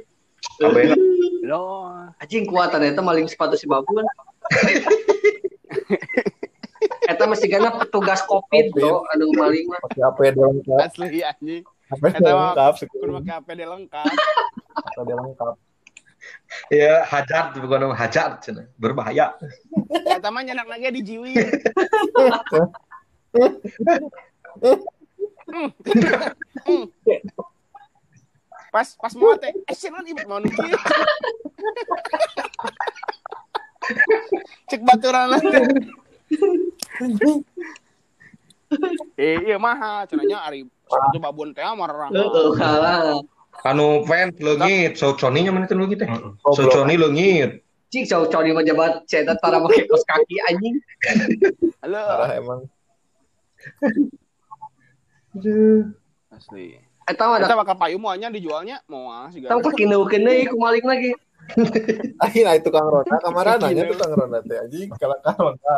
Abena 0.59 0.93
Lo. 1.43 1.87
Anjing 2.19 2.43
kuatan 2.43 2.83
eta 2.83 2.99
maling 2.99 3.25
sepatu 3.25 3.55
si 3.55 3.65
babun. 3.65 4.03
Eta 7.03 7.23
mesti 7.27 7.47
gana 7.51 7.75
petugas 7.75 8.23
covid 8.23 8.71
bro, 8.71 9.03
anu 9.11 9.31
maling 9.35 9.67
mah. 9.67 9.79
Pakai 9.83 10.01
APD 10.07 10.37
lengkap. 10.39 10.79
Asli 10.79 11.19
anjing. 11.19 11.63
APD 11.91 12.15
Eta 12.19 12.31
mah 12.31 12.55
lengkap. 12.55 12.73
kudu 12.87 13.11
make 13.11 13.31
APD 13.31 13.61
lengkap. 13.67 14.07
APD 14.87 15.11
lengkap. 15.11 15.55
ya 16.71 17.03
hajat 17.03 17.59
bukan 17.59 17.79
nama 17.83 17.95
hajat 17.99 18.39
cenah. 18.39 18.65
Berbahaya. 18.79 19.35
Eta 19.91 20.31
mah 20.31 20.41
nyenak 20.47 20.67
lagi 20.71 20.87
di 20.95 21.01
jiwi. 21.03 21.35
Pas 28.73 28.89
pas 28.97 29.13
mau 29.13 29.37
teh, 29.37 29.53
eh 29.53 29.75
sih 29.77 29.93
ibu 29.93 30.25
mau. 30.25 30.41
Cek 34.71 34.81
baturan 34.81 35.37
teh. 35.37 35.61
Eh 39.17 39.37
iya 39.45 39.57
mah 39.61 40.05
cenanya 40.09 40.45
ari 40.45 40.65
satu 40.89 41.17
babun 41.21 41.53
teh 41.53 41.61
marah. 41.61 42.09
Heeh, 42.09 42.47
kalah. 42.57 43.21
Anu 43.63 44.01
fans 44.09 44.33
leungit, 44.41 44.97
sauconi 44.97 45.45
nya 45.45 45.53
mana 45.53 45.69
teh 45.69 45.77
leungit 45.77 46.01
teh? 46.01 46.09
Goblok. 46.09 46.57
Sauconi 46.57 46.97
leungit. 46.97 47.61
Cing 47.93 48.09
cowok 48.09 48.27
cowok 48.33 48.43
di 48.49 48.51
majabat 48.57 48.91
cetak 49.05 49.37
tara 49.37 49.61
make 49.61 49.85
kos 49.85 50.01
kaki 50.09 50.35
anjing. 50.49 50.75
Halo. 51.85 52.01
Parah 52.01 52.29
emang. 52.33 52.61
Asli. 56.33 56.81
Eta 57.03 57.23
mah 57.29 57.37
Kita 57.37 57.53
ada 57.53 57.61
bakal 57.61 57.75
payu 57.77 57.97
moanya 58.01 58.33
dijualnya 58.33 58.81
mau 58.87 59.11
ah 59.11 59.27
sih 59.29 59.43
tang 59.43 59.61
kekineukeun 59.61 60.23
deui 60.23 60.49
ku 60.49 60.57
maling 60.57 60.85
lagi. 60.87 61.11
Akhirnya 62.23 62.55
itu 62.55 62.71
Kang 62.71 62.87
Rona, 62.87 63.19
kamaran 63.19 63.59
nanya 63.59 63.83
tuh 63.91 63.99
Kang 63.99 64.15
Rona 64.15 64.39
teh 64.39 64.57
anjing 64.57 64.87
kalau 64.95 65.19
Kang 65.21 65.37
Rona. 65.37 65.75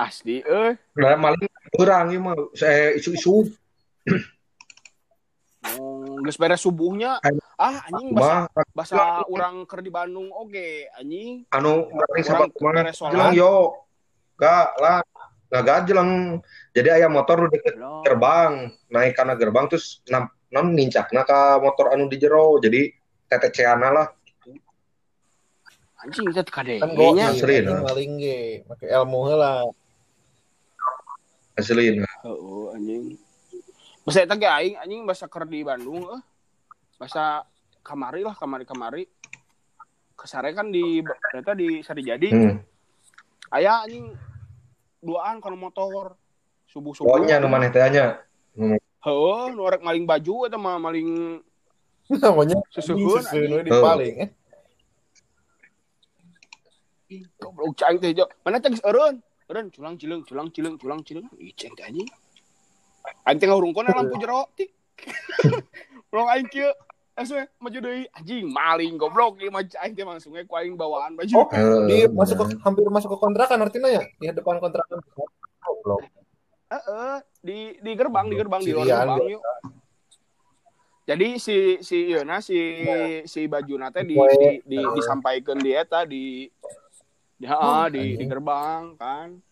Asli 0.00 0.40
eh. 0.40 0.72
Nah, 0.96 1.14
maling 1.20 1.48
urang 1.76 2.08
ieu 2.12 2.20
mah 2.20 2.36
saya 2.56 2.96
isu-isu 2.96 3.52
Oh, 5.64 6.20
geus 6.20 6.36
beres 6.36 6.60
subuhnya. 6.60 7.16
Ah 7.56 7.88
anjing 7.88 8.12
bahasa 8.12 8.52
bahasa 8.76 9.24
orang 9.24 9.64
ker 9.64 9.80
di 9.80 9.88
Bandung 9.88 10.28
oke 10.28 10.92
anjing. 11.00 11.48
anu 11.48 11.88
maling 11.88 12.20
Urang 12.20 12.28
sapat 12.28 12.48
mana 12.60 12.80
beres 12.84 12.96
sholat. 13.00 13.12
jelang 13.16 13.32
yo. 13.32 13.54
Gak 14.36 14.68
lah. 14.76 15.00
Gak 15.48 15.88
jelang. 15.88 16.42
Jadi 16.76 16.88
aya 16.92 17.08
motor 17.08 17.48
di 17.48 17.56
deket 17.56 17.80
gerbang, 18.04 18.74
naik 18.92 19.14
karena 19.16 19.34
gerbang 19.38 19.64
terus 19.70 20.04
nam, 20.10 20.28
non 20.52 20.74
nincakna 20.74 21.24
ka 21.24 21.56
motor 21.62 21.96
anu 21.96 22.12
di 22.12 22.20
jero. 22.20 22.60
Jadi 22.60 22.92
teteceana 23.30 23.88
lah. 23.88 24.06
Anjing 26.04 26.24
kita 26.28 26.44
Kan 26.44 26.52
kadenya. 26.52 26.88
gua 26.92 27.16
Asli, 27.16 27.64
anjing 27.64 27.64
nah. 27.64 27.80
maling 27.80 28.12
ge, 28.20 28.40
make 28.68 28.84
ilmu 28.92 29.18
heula. 29.24 29.52
Asli 31.56 31.96
nah. 31.96 32.14
Heeh 32.28 32.64
anjing. 32.76 33.02
Bahasa 34.04 34.20
eta 34.20 34.36
ge 34.36 34.44
aing 34.44 34.76
anjing 34.76 35.00
bahasa 35.08 35.24
ker 35.32 35.48
di 35.48 35.64
Bandung 35.64 36.04
eh. 36.12 36.22
Bahasa 37.00 37.48
kamari 37.80 38.20
lah 38.20 38.36
kamari-kamari. 38.36 39.08
Kesare 40.12 40.52
kan 40.52 40.68
di 40.68 41.00
ternyata 41.00 41.56
di 41.56 41.80
Sarijadi. 41.80 42.28
Hmm. 42.28 42.60
Aya 43.48 43.88
anjing 43.88 44.12
duaan 45.00 45.40
kana 45.40 45.56
motor. 45.56 46.20
Subuh-subuh. 46.68 47.08
Pokoknya 47.08 47.40
nu 47.40 47.48
maneh 47.48 47.72
teh 47.72 47.80
anya. 47.80 48.20
Heueuh, 49.00 49.56
nu 49.56 49.64
maling 49.80 50.04
baju 50.04 50.52
eta 50.52 50.60
mah 50.60 50.76
maling 50.76 51.40
Namanya 52.20 52.60
susuhun 52.68 53.24
susun 53.24 53.24
anjing. 53.24 53.56
we 53.56 53.62
dipaling 53.64 54.16
eh. 54.20 54.30
Goblok 57.38 57.76
cang 57.76 58.00
teh 58.00 58.16
jo. 58.16 58.24
Mana 58.44 58.60
teh 58.60 58.72
geus 58.72 58.84
eureun? 58.84 59.20
Eureun 59.48 59.68
culang 59.68 59.94
cileung, 60.00 60.22
culang 60.24 60.48
cileung, 60.48 60.76
culang 60.80 61.00
cileung. 61.04 61.28
Ih 61.36 61.52
ceng 61.52 61.76
teh 61.76 61.84
anjing. 61.84 62.08
Aing 63.28 63.38
teh 63.38 63.46
ngahurungkeun 63.48 63.92
lampu 63.92 64.16
jero. 64.16 64.48
Tik. 64.56 64.70
Belum 66.10 66.26
aing 66.32 66.48
kieu. 66.48 66.72
Asuh 67.14 67.46
maju 67.62 67.78
deui 67.78 68.10
anjing 68.10 68.50
maling 68.50 68.98
goblok 68.98 69.38
ieu 69.38 69.52
mah 69.52 69.62
aing 69.62 69.94
teh 69.94 70.02
langsung 70.02 70.34
ku 70.34 70.54
aing 70.56 70.74
bawaan 70.74 71.14
baju. 71.14 71.46
Oh, 71.46 71.86
di 71.86 72.08
masuk 72.10 72.42
ke, 72.42 72.44
hampir 72.64 72.88
masuk 72.90 73.14
ke 73.14 73.18
kontrakan 73.20 73.62
artinya 73.62 73.86
ya 73.86 74.02
di 74.18 74.32
depan 74.32 74.58
kontrakan. 74.58 74.98
Goblok. 75.62 76.02
Heeh, 76.72 77.16
di 77.38 77.58
di 77.78 77.90
gerbang, 77.94 78.26
di 78.26 78.34
gerbang 78.34 78.62
di 78.64 78.72
luar 78.74 78.88
gerbang 78.88 79.30
yuk. 79.30 79.42
Jadi 81.04 81.36
si 81.36 81.84
si 81.84 82.08
Yona 82.08 82.40
si 82.40 82.56
si 83.28 83.44
bajuna 83.44 83.92
teh 83.92 84.08
di, 84.08 84.16
di, 84.16 84.64
di 84.64 84.78
disampaikan 84.96 85.60
di 85.60 85.70
eta 85.76 86.08
di 86.08 86.48
Ya, 87.42 87.58
ah, 87.58 87.86
di, 87.90 88.14
di 88.14 88.24
gerbang 88.30 88.94
kan. 88.94 89.42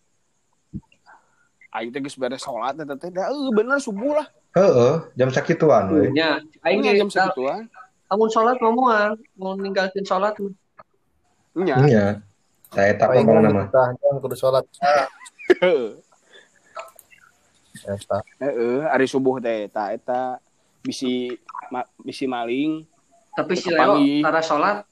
Aing 1.73 1.89
teh 1.89 1.99
geus 1.99 2.15
beres 2.15 2.39
salat 2.39 2.77
eta 2.79 2.95
teh. 2.95 3.09
Da 3.11 3.33
eueuh 3.33 3.51
bener 3.51 3.81
subuh 3.81 4.21
lah. 4.21 4.27
Heeh, 4.53 4.93
jam 5.17 5.33
sakituan 5.33 5.89
we. 5.89 6.13
nya 6.13 6.37
aing 6.61 6.85
jam 6.85 7.09
segituan. 7.09 7.65
lamun 8.13 8.29
salat 8.29 8.61
mau 8.61 8.69
moal 8.69 9.17
mau 9.33 9.57
ninggalkeun 9.57 10.05
salat 10.05 10.37
mah. 10.37 10.53
Nya. 11.57 11.75
Iya. 11.81 12.07
Saya 12.69 12.93
tak 12.97 13.13
ngomong 13.21 13.45
nama. 13.45 13.69
Tah, 13.69 13.93
kudu 14.21 14.37
sholat. 14.37 14.65
Heeh. 15.61 15.97
Eta. 17.83 18.17
Heeh, 18.37 18.85
hari 18.85 19.05
subuh 19.09 19.41
teh 19.41 19.65
eta 19.65 19.91
eta 19.91 20.21
bisi 20.85 21.35
ma, 21.73 21.83
bisi 21.99 22.29
maling. 22.29 22.85
tapi 23.33 23.57
si. 23.57 23.73
Leo 23.73 23.97
tara 24.21 24.45
salat 24.45 24.85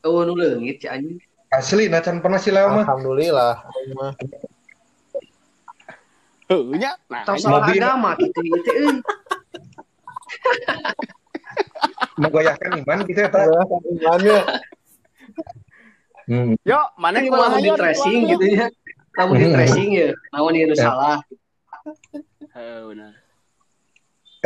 eueuh 0.00 0.24
nu 0.24 0.32
leungit 0.40 0.80
si 0.80 0.88
anjing 0.88 1.20
Asli, 1.54 1.86
nacan 1.86 2.18
pernah 2.18 2.40
si 2.42 2.50
Leo 2.50 2.68
mah. 2.72 2.84
Alhamdulillah. 2.86 3.54
Aing 3.62 3.92
mah. 3.94 4.12
Heuh 6.50 6.76
nya. 6.76 6.92
Nah, 7.08 7.24
mobil. 7.24 7.80
agama 7.80 8.10
gitu 8.20 8.38
gitu 8.42 8.70
euy 8.74 8.96
Menggoyahkan 12.20 12.70
iman 12.84 12.98
gitu 13.08 13.18
ya? 13.18 13.28
Ya, 13.32 13.62
kan 13.64 13.80
imannya. 13.88 14.38
Hmm. 16.24 16.52
Yo, 16.64 16.80
mana 17.00 17.20
ini 17.20 17.28
malah 17.28 17.56
di 17.60 17.68
tracing 17.72 18.32
gitu 18.32 18.44
ya 18.48 18.68
lamun 19.14 19.38
di 19.38 19.46
tracing 19.50 19.88
ya 19.94 20.08
ieu 20.10 20.66
nu 20.66 20.74
Ya. 20.74 20.76
salah 20.90 21.18
Heuh 22.54 22.94
bener. 22.94 23.12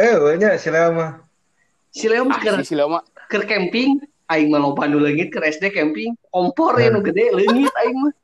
Eh, 0.00 0.16
nya 0.40 0.56
si 0.56 0.68
Leo 0.72 0.90
mah. 0.96 1.20
si 1.92 2.06
Leo 2.08 2.24
mah 2.24 2.40
Leo 2.40 2.86
mah. 2.88 3.04
keur 3.28 3.44
camping 3.44 4.00
aing 4.28 4.48
mah 4.52 4.60
loba 4.60 4.84
nu 4.88 5.00
leungit 5.00 5.32
keur 5.32 5.44
SD 5.48 5.72
camping 5.72 6.12
kompor 6.32 6.76
ya 6.76 6.92
nu 6.92 7.00
gede 7.00 7.32
leungit 7.32 7.72
aing 7.84 7.98
mah 7.98 8.14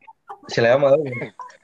Si 0.45 0.61
Leo 0.61 0.77
mah. 0.77 0.93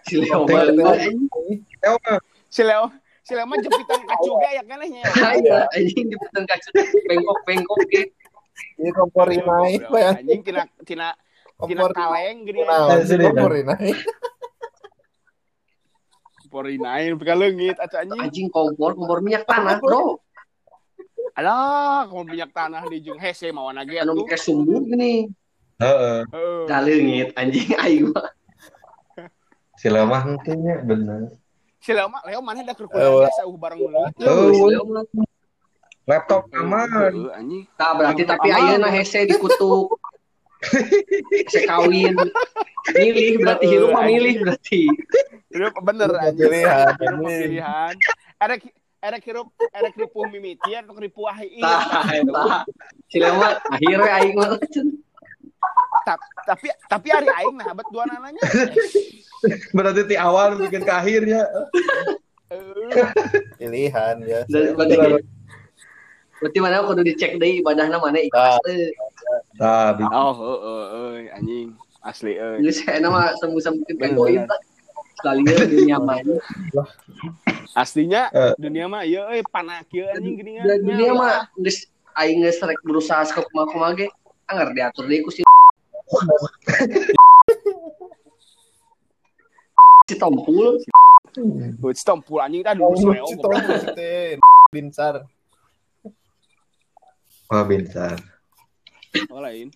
si 0.08 0.16
Leo 0.16 0.48
mah 0.48 0.64
Leo 0.72 1.94
mah. 2.00 2.18
Si 2.48 2.62
Leo 2.64 2.88
si 3.20 3.32
Leo 3.36 3.44
mah 3.44 3.60
jepitan 3.60 4.00
kacu 4.08 4.30
ge 4.40 4.50
ya 4.56 4.62
kenehnya. 4.64 5.04
aya 5.20 5.58
anjing 5.76 6.08
peteng 6.16 6.44
kacu 6.48 6.68
bengkok-bengkok 7.08 7.80
ge 7.92 8.02
Ini 8.80 8.90
kompor 8.92 9.28
ya? 9.32 9.40
Anjing 10.16 10.40
tina 10.44 10.64
tina 10.84 11.08
tina 11.64 11.84
Kompor 11.84 11.92
kaleng 11.92 12.48
gini. 12.48 12.60
Nah, 12.64 12.88
Asli, 12.96 13.20
kompor. 13.20 13.52
Porinain 16.50 17.14
pika 17.14 17.34
leungit 17.38 17.78
atuh 17.78 18.02
anjing. 18.02 18.20
anjing 18.20 18.46
kompor 18.50 18.98
kompor 18.98 19.22
minyak 19.22 19.46
tanah 19.46 19.78
bro 19.78 20.18
Alah, 21.38 22.10
kalau 22.10 22.26
minyak 22.26 22.50
tanah 22.50 22.82
di 22.90 22.98
jeung 23.02 23.20
hese 23.20 23.54
mau 23.54 23.70
lagi 23.70 24.02
anu 24.02 24.26
make 24.26 24.34
sumbu 24.34 24.82
gini 24.82 25.30
Heeh. 25.80 26.18
Da 26.68 26.84
leungit 26.84 27.32
anjing 27.38 27.72
aing 27.80 28.12
mah 28.12 28.28
Si 29.80 29.88
Leo 29.88 30.04
mah 30.04 30.20
henteunya 30.28 30.76
bener. 30.84 31.32
Si 31.80 31.96
mah 31.96 32.20
Leo 32.28 32.44
mana 32.44 32.60
da 32.60 32.76
keur 32.76 32.92
Eh, 32.92 33.00
kuliah 33.00 33.32
sauh 33.32 33.56
bareng 33.56 33.80
mah 33.88 34.12
Laptop 36.04 36.50
aman. 36.52 37.32
Anjing. 37.32 37.64
Nah, 37.78 37.90
berarti 37.94 38.22
tapi 38.26 38.48
ayeuna 38.50 38.90
hese 38.90 39.24
dikutuk. 39.24 39.94
Hese 41.32 41.64
kawin. 41.64 42.12
Milih 42.92 43.40
berarti 43.40 43.64
hirup 43.64 43.88
mah 43.96 44.04
milih 44.04 44.44
berarti. 44.44 44.92
Hirup 45.48 45.72
bener 45.80 46.10
anjing. 46.20 46.50
Pilihan, 46.50 46.92
pilihan. 47.00 47.94
Erek 48.36 48.68
erek 49.00 49.22
hirup 49.24 49.48
erek 49.72 49.94
ripuh 49.96 50.28
mimiti 50.28 50.76
atau 50.76 50.92
ripuh 50.96 51.26
ahli. 51.32 51.60
Tah, 51.64 51.80
tah. 52.28 52.62
Si 53.10 53.16
lewat 53.18 53.54
akhirnya 53.72 54.12
aing 54.20 54.36
mah. 54.36 54.50
Tapi 56.46 56.66
tapi 56.88 57.08
hari 57.12 57.28
aing 57.32 57.56
nah 57.56 57.72
bet 57.72 57.88
dua 57.88 58.04
nananya. 58.06 58.40
Berarti 59.76 60.04
ti 60.04 60.16
awal 60.20 60.60
bikin 60.60 60.84
ke 60.84 60.92
akhirnya. 60.92 61.48
Pilihan 63.60 64.16
ya. 64.26 64.40
Dan 64.48 64.74
berarti 64.76 64.96
berarti 66.40 66.58
mana 66.60 66.84
kudu 66.84 67.04
dicek 67.04 67.36
deui 67.40 67.60
ibadahna 67.60 68.00
mana 68.00 68.20
ikhlas 68.20 68.60
teu. 68.64 68.90
Nah, 69.60 69.92
bi- 69.92 70.08
Oh, 70.08 70.32
heeh, 70.32 70.84
euy, 70.96 71.22
anjing. 71.30 71.68
Asli 72.00 72.40
euy. 72.40 72.64
Geus 72.64 72.80
enak 72.88 73.12
mah 73.12 73.36
sembuh-sembuh 73.36 73.84
Bener, 74.00 74.48
Sekali 75.20 75.44
dunia 75.44 76.00
mah. 76.00 76.16
Aslinya 77.76 78.32
Eh. 78.32 78.52
dunia 78.58 78.88
mah 78.88 79.04
ieu 79.06 79.22
euy 79.30 79.44
panah 79.46 79.84
kieu 79.86 80.08
anjing 80.10 80.34
gini 80.34 80.58
Dan 80.58 80.82
dunia 80.82 81.12
mah 81.14 81.46
geus 81.54 81.86
aing 82.18 82.42
geus 82.42 82.58
rek 82.58 82.80
berusaha 82.82 83.22
ke 83.28 83.40
kumaha 83.46 83.94
ge 83.94 84.08
anger 84.50 84.74
diatur 84.74 85.06
deui 85.06 85.22
ku 85.22 85.30
si 85.30 85.46
si 90.08 90.14
tompul 90.18 90.82
Buat 91.78 91.94
stompul 91.94 92.42
anjing 92.42 92.66
tah 92.66 92.74
dulu 92.74 92.98
si 92.98 93.06
Leo. 93.06 93.22
Cito, 93.30 93.46
goblok. 93.46 93.86
Cito. 93.86 94.42
Binsar. 94.74 95.14
Wah, 97.46 97.62
bintar. 97.62 98.18
Oh, 99.30 99.38
lain. 99.38 99.70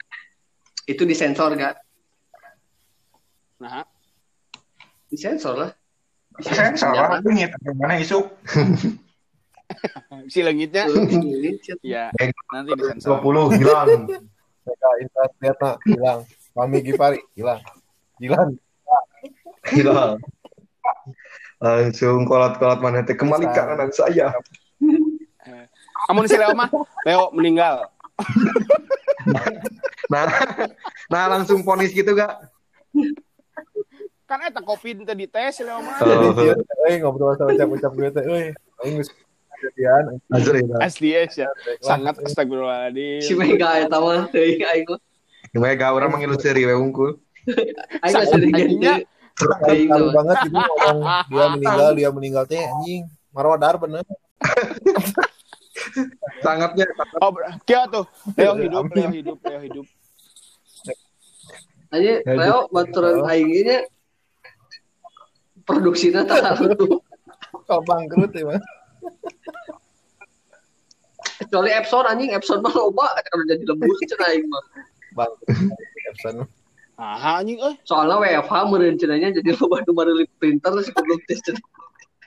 itu 0.84 1.00
disensor 1.06 1.54
gak? 1.56 1.80
Nah, 3.56 3.88
Disensor 5.14 5.54
lah. 5.54 5.70
Salah, 6.74 7.22
bingit. 7.22 7.54
Mana 7.78 8.02
isuk? 8.02 8.34
si 10.28 10.44
langitnya 10.44 10.84
ya 11.82 12.12
nanti 12.52 12.70
disensor. 12.74 13.22
20 13.22 13.62
hilang. 13.62 14.10
Mereka 14.66 14.88
internet 14.98 15.56
nak 15.62 15.76
hilang. 15.86 16.20
Kami 16.54 16.76
Gipari 16.82 17.20
hilang. 17.38 17.62
Hilang. 18.18 18.58
Hilang. 19.70 20.18
Langsung 21.62 22.26
kolot-kolot 22.26 22.82
mana 22.82 23.06
teh 23.06 23.14
kembalikan 23.14 23.78
anak 23.78 23.94
saya. 23.94 24.34
Amun 26.10 26.26
si 26.26 26.34
Leo 26.34 26.52
mah 26.52 26.68
Leo 27.06 27.30
meninggal. 27.30 27.86
Nah, 30.12 30.28
nah 31.08 31.24
langsung 31.32 31.64
ponis 31.64 31.96
gitu 31.96 32.12
gak? 32.12 32.44
Kan 34.24 34.40
eta 34.40 34.64
covid 34.64 35.04
teh 35.04 35.16
dites 35.16 35.60
si 35.60 35.62
Leo 35.62 35.84
mah. 35.84 36.00
Oh, 36.00 36.32
Eh 36.88 36.96
ngobrol 37.00 37.36
sama 37.36 37.52
ucap-ucap 37.52 37.92
gue 37.92 38.08
teh. 38.08 38.24
Eh, 38.24 38.48
aing 38.80 38.96
geus 38.96 39.12
kejadian. 39.60 40.16
asli. 40.32 40.60
Asli 40.80 41.08
ya, 41.12 41.48
sangat 41.84 42.20
astagfirullahaladzim. 42.24 43.20
si 43.20 43.32
Mega 43.36 43.84
eta 43.84 44.00
mah 44.00 44.28
teuing 44.32 44.64
aing 44.64 44.86
mah. 44.88 45.00
Mereka 45.54 45.92
orang 45.92 46.08
manggil 46.10 46.34
seri 46.40 46.64
we 46.64 46.72
unggul. 46.72 47.20
Aing 48.00 48.14
mah 48.16 48.26
sering 48.32 48.52
mah. 48.80 49.00
banget 50.14 50.36
gitu 50.48 50.56
ngomong 50.56 50.98
dia 51.28 51.46
meninggal, 51.52 51.88
dia 51.92 52.10
meninggal 52.12 52.44
teh 52.48 52.60
anjing. 52.64 53.04
Marwadar 53.34 53.76
bener. 53.76 54.04
Sangatnya 56.40 56.88
Oh, 57.20 57.30
kia 57.68 57.84
tuh. 57.92 58.08
Leo 58.40 58.56
hidup, 58.56 58.88
Leo 58.88 59.10
hidup, 59.12 59.38
Leo 59.44 59.60
hidup. 59.60 59.86
Aja 61.92 62.12
Leo 62.24 62.58
baturan 62.72 63.22
aing 63.28 63.52
nya 63.68 63.78
produksinya 65.64 66.22
terlalu 66.24 67.00
Kalau 67.64 67.82
bangkrut 67.88 68.32
ya, 68.36 68.44
Mas. 68.44 68.64
kecuali 71.54 71.70
Epson 71.70 72.04
anjing 72.06 72.30
Epson 72.34 72.58
mah 72.62 72.74
loba 72.74 73.14
kalau 73.30 73.44
jadi 73.46 73.62
lembus 73.62 73.98
cenah 74.10 74.28
aing 74.32 74.46
mah. 74.50 74.64
Bangkrut. 75.14 75.48
Epson. 76.10 76.34
Ah, 76.94 77.42
anjing 77.42 77.58
euy. 77.58 77.74
Soalnya 77.82 78.22
WFH 78.22 78.54
meureun 78.70 78.96
cenahnya 78.98 79.34
jadi 79.38 79.50
loba 79.58 79.82
nu 79.86 79.92
meureulit 79.94 80.30
printer 80.38 80.74
sih 80.82 80.92
goblok 80.94 81.22
teh 81.26 81.38
cenah. 81.42 81.62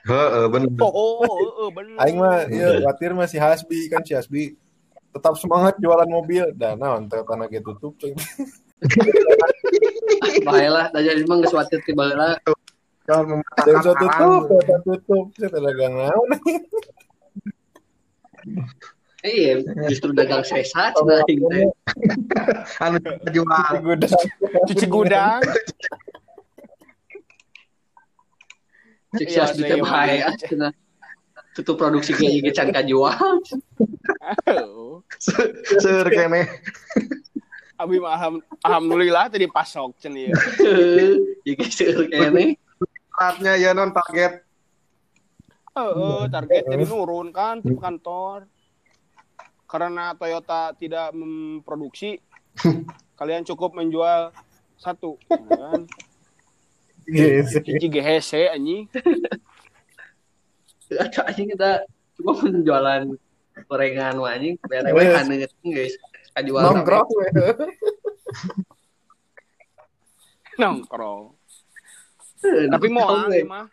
Heeh, 0.08 0.44
bener. 0.48 0.68
Oh, 0.80 0.88
oh, 0.88 1.20
oh, 1.20 1.50
oh, 1.66 1.68
bener. 1.72 1.96
Aing 2.00 2.16
mah 2.16 2.48
iya 2.48 2.80
khawatir 2.80 3.12
mah 3.12 3.28
si 3.28 3.36
Hasbi 3.36 3.92
kan 3.92 4.00
si 4.04 4.16
Hasbi 4.16 4.56
tetap 5.12 5.36
semangat 5.36 5.76
jualan 5.76 6.08
mobil. 6.08 6.48
Dan 6.56 6.80
naon 6.80 7.08
teh 7.08 7.20
tanah 7.20 7.48
ge 7.52 7.60
tutup. 7.60 7.96
Bahelah 10.48 10.88
da 10.88 11.04
jadi 11.04 11.20
mah 11.28 11.36
geus 11.44 11.52
watir 11.52 11.80
ti 11.84 11.92
baheula. 11.92 12.40
Jangan 13.08 13.40
mematahkan 13.40 13.80
tutup, 13.80 14.10
tangan. 14.12 14.68
yang 14.68 14.82
tutup. 14.84 15.24
Saya 15.40 15.58
dagang 15.64 15.94
naon. 15.96 16.28
Iya, 19.24 19.64
justru 19.90 20.12
dagang 20.12 20.44
sesa 20.44 20.94
cenah 20.94 21.24
aing 21.24 21.42
teh. 21.48 21.66
Anu 22.84 23.00
jual. 23.32 23.72
Gudang. 23.80 24.24
Cuci 24.68 24.86
gudang. 24.86 25.40
Cek 29.16 29.26
Iya, 29.26 29.48
sias 29.48 29.82
ah, 29.88 30.34
cenah. 30.36 30.72
Tutup 31.56 31.80
produksi 31.80 32.12
ge 32.12 32.44
ge 32.44 32.52
can 32.52 32.68
kajual. 32.70 33.40
Seur 35.80 36.06
kene. 36.12 36.44
Abi 37.80 37.96
mah 37.98 38.20
alhamdulillah 38.62 39.32
tadi 39.32 39.48
pasok 39.48 39.96
cen 39.96 40.12
ieu. 40.12 40.36
Iki 41.42 41.66
seueur 41.72 42.06
kene. 42.06 42.67
Saatnya 43.18 43.58
ya 43.58 43.74
non 43.74 43.90
target. 43.90 44.46
Heeh, 45.74 46.30
target 46.30 46.62
jadi 46.70 46.84
nurun 46.86 47.34
kan 47.34 47.58
di 47.58 47.74
kantor. 47.74 48.46
Karena 49.68 50.16
Toyota 50.16 50.72
tidak 50.78 51.12
memproduksi, 51.12 52.16
kalian 53.18 53.44
cukup 53.44 53.74
menjual 53.76 54.32
satu 54.78 55.18
kan 55.28 55.84
Yes. 57.08 57.56
hiji 57.64 57.88
GHC 57.88 58.52
anjing 58.52 58.84
Ada 60.92 61.24
anjing 61.24 61.48
kita 61.56 61.88
cuma 62.20 62.36
menjualan 62.36 63.16
gorengan 63.64 64.14
wah 64.20 64.36
anjing 64.36 64.60
haneut 64.68 65.52
guys. 65.64 65.96
Kajual 66.36 66.62
Nongkrong 66.68 67.08
nongkrong 70.58 71.37
Tapi 72.38 72.70
tapi 72.70 72.86
mau 72.88 73.08
mah 73.26 73.64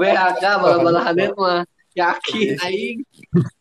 BHK 0.00 0.44
bala-bala 0.60 1.00
haneut 1.04 1.34
mah 1.36 1.62
yakin 1.92 2.56
aing 2.64 2.98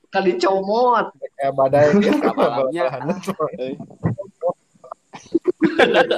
kali 0.09 0.33
comot. 0.41 1.13
Kayak 1.37 1.53
badai 1.53 1.87
gitu. 2.01 2.17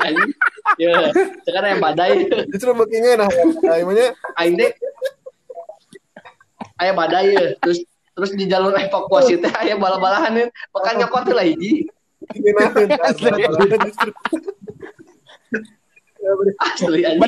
Anjing. 0.02 0.32
Ya, 0.78 1.10
sekarang 1.44 1.70
yang 1.78 1.84
badai. 1.84 2.28
Justru 2.54 2.72
begini 2.76 3.18
nah, 3.18 3.28
namanya 3.66 4.14
Aing 4.40 4.56
deh. 4.60 4.72
Aya 6.80 6.92
badai 6.96 7.34
ya. 7.34 7.46
Terus 7.62 7.84
terus 8.12 8.32
di 8.36 8.46
jalur 8.46 8.76
evakuasi 8.76 9.40
teh 9.40 9.52
aya 9.58 9.76
bala-balahan 9.80 10.34
ya. 10.38 10.48
Makanya 10.76 11.08
nyokot 11.08 11.32
lah 11.34 11.46
hiji. 11.48 11.88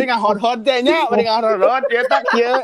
Ngahod-hod 0.08 0.60
teh 0.66 0.80
nya. 0.84 1.08
Bari 1.10 1.24
ngahod-hod 1.28 1.84
ya. 1.92 2.02
Tak 2.08 2.24
ieu 2.36 2.56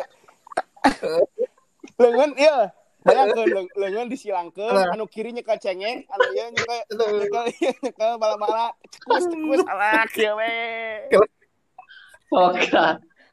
bayangkeun 3.00 3.48
leung- 3.48 3.74
leungeun 3.80 4.08
disilangkeun 4.12 4.72
Nah. 4.76 4.92
anu 4.94 5.08
kiri 5.08 5.32
nyekel 5.32 5.56
cengeng 5.60 6.04
anu 6.08 6.26
ieu 6.36 6.48
nyekel 6.52 6.80
nyekel 7.20 7.44
nyekel 7.84 8.12
bala-bala. 8.20 8.72
Cekus 8.92 9.24
cekus. 9.28 9.62
Alah 9.68 10.04
kieu 10.12 10.36
we. 10.36 10.52
Oke. 12.36 12.70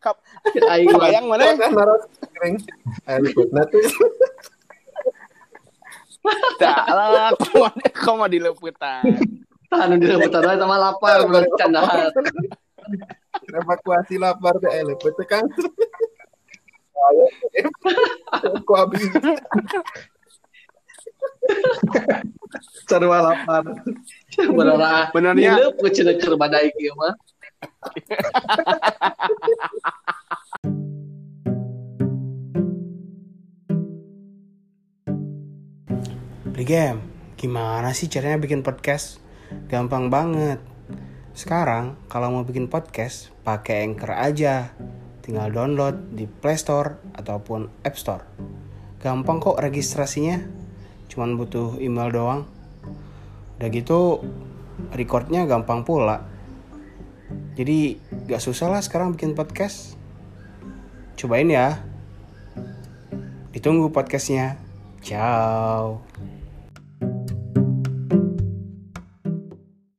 Kap- 0.01 0.23
Aing 0.71 0.95
bayang 0.95 1.27
mana? 1.27 1.51
Naros 1.59 2.07
kering. 2.35 2.57
Ayo 3.11 3.19
ikut 3.27 3.49
nanti. 3.51 3.79
tak 6.59 6.83
alah 6.91 7.31
komo 7.39 7.71
komo 7.95 8.25
dileuputan 8.27 9.07
anu 9.71 9.95
di 9.95 10.11
rebutan 10.11 10.43
wae 10.43 10.59
sama 10.59 10.75
lapar 10.75 11.23
berarti 11.23 11.51
candaan. 11.55 12.11
Evakuasi 13.47 14.19
lapar 14.19 14.59
teh 14.63 14.73
ele 14.73 14.95
teh 14.99 15.27
kan. 15.29 15.45
Habis. 18.67 19.03
Sarua 22.91 23.19
lapar. 23.23 23.65
Beneran. 24.37 25.09
benernya 25.15 25.57
Nileup 25.57 25.79
cenah 25.95 26.15
keur 26.19 26.35
badai 26.37 26.71
kieu 26.75 26.95
mah. 26.99 27.15
Beli 36.57 36.65
game, 36.65 37.01
gimana 37.37 37.93
sih 37.93 38.09
caranya 38.09 38.41
bikin 38.41 38.65
podcast? 38.65 39.21
Gampang 39.69 40.09
banget. 40.09 40.57
Sekarang 41.37 42.01
kalau 42.09 42.33
mau 42.33 42.49
bikin 42.49 42.73
podcast, 42.73 43.29
pakai 43.45 43.85
Anchor 43.85 44.17
aja. 44.17 44.73
Tinggal 45.21 45.53
download 45.53 46.17
di 46.17 46.25
Play 46.25 46.57
Store 46.57 46.97
ataupun 47.13 47.85
App 47.85 48.01
Store. 48.01 48.25
Gampang 49.05 49.45
kok 49.45 49.61
registrasinya. 49.61 50.41
Cuman 51.13 51.37
butuh 51.37 51.77
email 51.77 52.09
doang. 52.09 52.49
Udah 53.61 53.69
gitu, 53.69 54.25
recordnya 54.97 55.45
gampang 55.45 55.85
pula. 55.85 56.25
Jadi 57.53 58.01
gak 58.33 58.41
susah 58.41 58.73
lah 58.73 58.81
sekarang 58.81 59.13
bikin 59.13 59.37
podcast. 59.37 59.93
Cobain 61.21 61.53
ya. 61.53 61.85
Ditunggu 63.53 63.93
podcastnya. 63.93 64.57
Ciao. 65.05 66.01